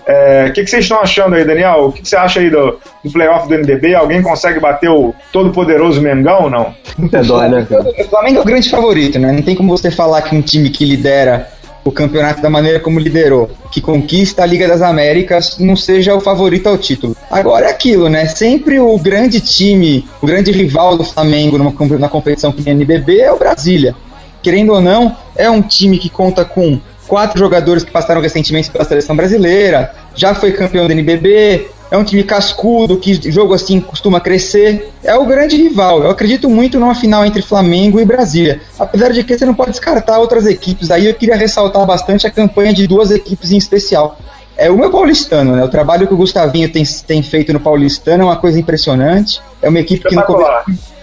É, 0.07 0.47
O 0.49 0.53
que, 0.53 0.65
que 0.65 0.71
vocês 0.71 0.85
estão 0.85 1.01
achando 1.01 1.35
aí, 1.35 1.45
Daniel? 1.45 1.87
O 1.87 1.93
que, 1.93 2.03
que 2.03 2.09
você 2.09 2.17
acha 2.17 2.41
aí 2.41 2.51
do, 2.51 2.79
do 3.05 3.11
playoff 3.13 3.47
do 3.49 3.55
NBB? 3.55 3.95
Alguém 3.95 4.23
consegue 4.23 4.59
bater 4.59 4.91
o 4.91 5.15
todo-poderoso 5.33 6.01
Mengão 6.01 6.45
ou 6.45 6.51
não? 6.51 6.75
É 7.13 7.23
dó, 7.23 7.43
né, 7.49 7.67
cara? 7.69 7.85
O 7.89 8.05
Flamengo 8.05 8.39
é 8.39 8.43
o 8.43 8.45
grande 8.45 8.69
favorito, 8.69 9.19
né? 9.19 9.33
Não 9.33 9.43
tem 9.43 9.55
como 9.55 9.77
você 9.77 9.91
falar 9.91 10.23
que 10.23 10.35
um 10.35 10.43
time 10.43 10.71
que 10.71 10.85
lidera 10.85 11.49
o 11.85 11.91
campeonato 11.91 12.43
da 12.43 12.51
maneira 12.51 12.79
como 12.79 12.99
liderou, 12.99 13.51
que 13.71 13.81
conquista 13.81 14.43
a 14.43 14.47
Liga 14.47 14.69
das 14.69 14.83
Américas, 14.83 15.59
não 15.59 15.75
seja 15.75 16.15
o 16.15 16.21
favorito 16.21 16.69
ao 16.69 16.77
título. 16.77 17.17
Agora 17.31 17.67
é 17.67 17.71
aquilo, 17.71 18.09
né? 18.09 18.27
Sempre 18.27 18.79
o 18.79 18.99
grande 18.99 19.41
time, 19.41 20.07
o 20.21 20.27
grande 20.27 20.51
rival 20.51 20.97
do 20.97 21.05
Flamengo 21.05 21.57
numa, 21.57 21.73
na 21.99 22.09
competição 22.09 22.53
que 22.53 22.63
tem 22.63 22.75
NBB 22.75 23.21
é 23.21 23.33
o 23.33 23.39
Brasília. 23.39 23.95
Querendo 24.43 24.73
ou 24.73 24.81
não, 24.81 25.17
é 25.37 25.51
um 25.51 25.63
time 25.63 25.99
que 25.99 26.09
conta 26.09 26.45
com 26.45 26.81
quatro 27.07 27.39
jogadores 27.39 27.83
que 27.83 27.91
passaram 27.91 28.21
recentemente 28.21 28.71
pela 28.71 28.85
seleção 28.85 29.17
brasileira, 29.17 29.93
já 30.15 30.35
foi 30.35 30.53
campeão 30.53 30.87
do 30.87 30.93
NBB, 30.93 31.69
é 31.91 31.97
um 31.97 32.05
time 32.05 32.23
cascudo, 32.23 32.99
que 32.99 33.15
jogo 33.33 33.53
assim 33.53 33.81
costuma 33.81 34.21
crescer. 34.21 34.93
É 35.03 35.15
o 35.17 35.27
grande 35.27 35.57
rival. 35.57 36.05
Eu 36.05 36.11
acredito 36.11 36.49
muito 36.49 36.79
numa 36.79 36.95
final 36.95 37.27
entre 37.27 37.43
Flamengo 37.43 37.99
e 37.99 38.05
Brasília. 38.05 38.61
Apesar 38.79 39.11
de 39.11 39.25
que 39.25 39.37
você 39.37 39.45
não 39.45 39.55
pode 39.55 39.73
descartar 39.73 40.19
outras 40.19 40.47
equipes. 40.47 40.91
Aí 40.91 41.07
eu 41.07 41.15
queria 41.15 41.35
ressaltar 41.35 41.85
bastante 41.85 42.27
a 42.29 42.31
campanha 42.31 42.73
de 42.73 42.87
duas 42.87 43.11
equipes 43.11 43.51
em 43.51 43.57
especial. 43.57 44.17
É 44.57 44.71
uma 44.71 44.85
é 44.85 44.89
o 44.89 44.91
Paulistano, 44.91 45.57
né? 45.57 45.65
O 45.65 45.69
trabalho 45.69 46.07
que 46.07 46.15
o 46.15 46.17
Gustavinho 46.17 46.71
tem, 46.71 46.85
tem 46.85 47.23
feito 47.23 47.53
no 47.53 47.59
Paulistano 47.59 48.23
é 48.23 48.27
uma 48.27 48.37
coisa 48.37 48.61
impressionante. 48.61 49.41
É 49.61 49.69
uma 49.69 49.81
equipe 49.81 50.09
que 50.09 50.15
no 50.15 50.23
começo, 50.23 50.51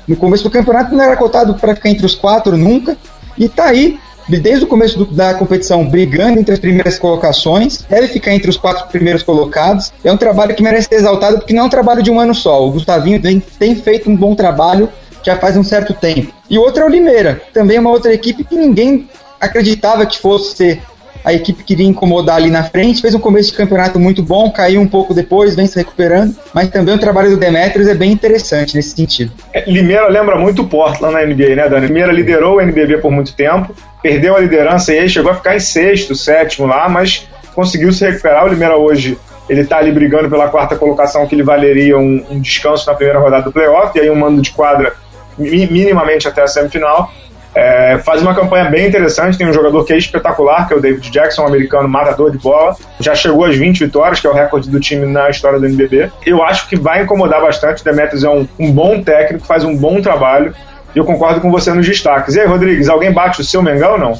no 0.07 0.15
começo 0.15 0.43
do 0.43 0.49
campeonato 0.49 0.95
não 0.95 1.03
era 1.03 1.17
cotado 1.17 1.55
para 1.55 1.75
ficar 1.75 1.89
entre 1.89 2.05
os 2.05 2.15
quatro 2.15 2.55
nunca. 2.55 2.95
E 3.37 3.47
tá 3.47 3.65
aí, 3.65 3.99
desde 4.27 4.65
o 4.65 4.67
começo 4.67 4.97
do- 4.97 5.05
da 5.05 5.33
competição, 5.33 5.85
brigando 5.87 6.39
entre 6.39 6.53
as 6.53 6.59
primeiras 6.59 6.97
colocações. 6.99 7.83
Deve 7.89 8.07
ficar 8.07 8.33
entre 8.33 8.49
os 8.49 8.57
quatro 8.57 8.87
primeiros 8.87 9.23
colocados. 9.23 9.91
É 10.03 10.11
um 10.11 10.17
trabalho 10.17 10.53
que 10.55 10.63
merece 10.63 10.87
ser 10.89 10.95
exaltado 10.95 11.37
porque 11.37 11.53
não 11.53 11.63
é 11.63 11.65
um 11.65 11.69
trabalho 11.69 12.03
de 12.03 12.11
um 12.11 12.19
ano 12.19 12.35
só. 12.35 12.65
O 12.65 12.71
Gustavinho 12.71 13.21
tem, 13.21 13.39
tem 13.39 13.75
feito 13.75 14.09
um 14.09 14.15
bom 14.15 14.35
trabalho 14.35 14.89
já 15.23 15.35
faz 15.37 15.57
um 15.57 15.63
certo 15.63 15.93
tempo. 15.93 16.31
E 16.49 16.57
outra 16.57 16.83
é 16.83 16.85
o 16.85 16.89
Limeira, 16.89 17.41
também 17.53 17.77
uma 17.79 17.89
outra 17.89 18.13
equipe 18.13 18.43
que 18.45 18.55
ninguém 18.55 19.09
acreditava 19.39 20.05
que 20.05 20.17
fosse 20.19 20.55
ser 20.55 20.81
a 21.23 21.33
equipe 21.33 21.63
queria 21.63 21.85
incomodar 21.85 22.37
ali 22.37 22.49
na 22.49 22.63
frente, 22.63 23.01
fez 23.01 23.13
um 23.13 23.19
começo 23.19 23.51
de 23.51 23.57
campeonato 23.57 23.99
muito 23.99 24.23
bom, 24.23 24.51
caiu 24.51 24.81
um 24.81 24.87
pouco 24.87 25.13
depois, 25.13 25.55
vem 25.55 25.67
se 25.67 25.77
recuperando, 25.77 26.35
mas 26.53 26.69
também 26.69 26.95
o 26.95 26.99
trabalho 26.99 27.29
do 27.29 27.37
Demetrius 27.37 27.87
é 27.87 27.95
bem 27.95 28.11
interessante 28.11 28.75
nesse 28.75 28.95
sentido. 28.95 29.31
É, 29.53 29.69
Limeira 29.69 30.07
lembra 30.07 30.37
muito 30.37 30.61
o 30.61 30.67
Portland 30.67 31.13
na 31.13 31.25
NBA, 31.25 31.55
né, 31.55 31.69
Dani? 31.69 31.87
Limeira 31.87 32.11
liderou 32.11 32.57
o 32.57 32.61
NBB 32.61 32.97
por 32.97 33.11
muito 33.11 33.33
tempo, 33.33 33.73
perdeu 34.01 34.35
a 34.35 34.39
liderança 34.39 34.93
e 34.93 34.99
aí 34.99 35.09
chegou 35.09 35.31
a 35.31 35.35
ficar 35.35 35.55
em 35.55 35.59
sexto, 35.59 36.15
sétimo 36.15 36.67
lá, 36.67 36.87
mas 36.87 37.27
conseguiu 37.53 37.91
se 37.91 38.05
recuperar. 38.05 38.45
O 38.45 38.49
Limeira 38.49 38.77
hoje 38.77 39.17
ele 39.49 39.61
está 39.61 39.77
ali 39.77 39.91
brigando 39.91 40.29
pela 40.29 40.49
quarta 40.49 40.75
colocação, 40.75 41.25
que 41.25 41.35
lhe 41.35 41.43
valeria 41.43 41.97
um, 41.97 42.23
um, 42.29 42.39
descanso 42.39 42.85
na 42.87 42.93
primeira 42.93 43.19
rodada 43.19 43.43
do 43.43 43.51
playoff, 43.51 43.97
e 43.97 44.01
aí 44.01 44.09
um 44.09 44.15
mando 44.15 44.41
de 44.41 44.51
quadra 44.51 44.93
minimamente 45.37 46.27
até 46.27 46.41
a 46.41 46.47
semifinal. 46.47 47.11
É, 47.59 47.97
faz 48.05 48.21
uma 48.21 48.35
campanha 48.35 48.69
bem 48.69 48.87
interessante, 48.87 49.35
tem 49.35 49.49
um 49.49 49.51
jogador 49.51 49.83
que 49.83 49.91
é 49.91 49.97
espetacular, 49.97 50.67
que 50.67 50.75
é 50.75 50.77
o 50.77 50.79
David 50.79 51.09
Jackson, 51.09 51.41
um 51.41 51.47
americano 51.47 51.89
matador 51.89 52.29
de 52.29 52.37
bola. 52.37 52.75
Já 52.99 53.15
chegou 53.15 53.45
às 53.45 53.57
20 53.57 53.85
vitórias, 53.85 54.19
que 54.19 54.27
é 54.27 54.29
o 54.29 54.33
recorde 54.33 54.69
do 54.69 54.79
time 54.79 55.07
na 55.07 55.27
história 55.27 55.59
do 55.59 55.65
NBB. 55.65 56.11
Eu 56.23 56.43
acho 56.43 56.69
que 56.69 56.75
vai 56.75 57.01
incomodar 57.01 57.41
bastante. 57.41 57.83
Demetrius 57.83 58.23
é 58.23 58.29
um, 58.29 58.47
um 58.59 58.71
bom 58.71 59.01
técnico, 59.01 59.43
faz 59.43 59.63
um 59.63 59.75
bom 59.75 59.99
trabalho. 59.99 60.53
E 60.93 60.99
eu 60.99 61.03
concordo 61.03 61.41
com 61.41 61.49
você 61.49 61.73
nos 61.73 61.87
destaques. 61.87 62.35
E 62.35 62.41
aí, 62.41 62.45
Rodrigues, 62.45 62.89
alguém 62.89 63.11
bate 63.11 63.41
o 63.41 63.43
seu 63.43 63.63
Mengão 63.63 63.93
ou 63.93 63.97
não? 63.97 64.19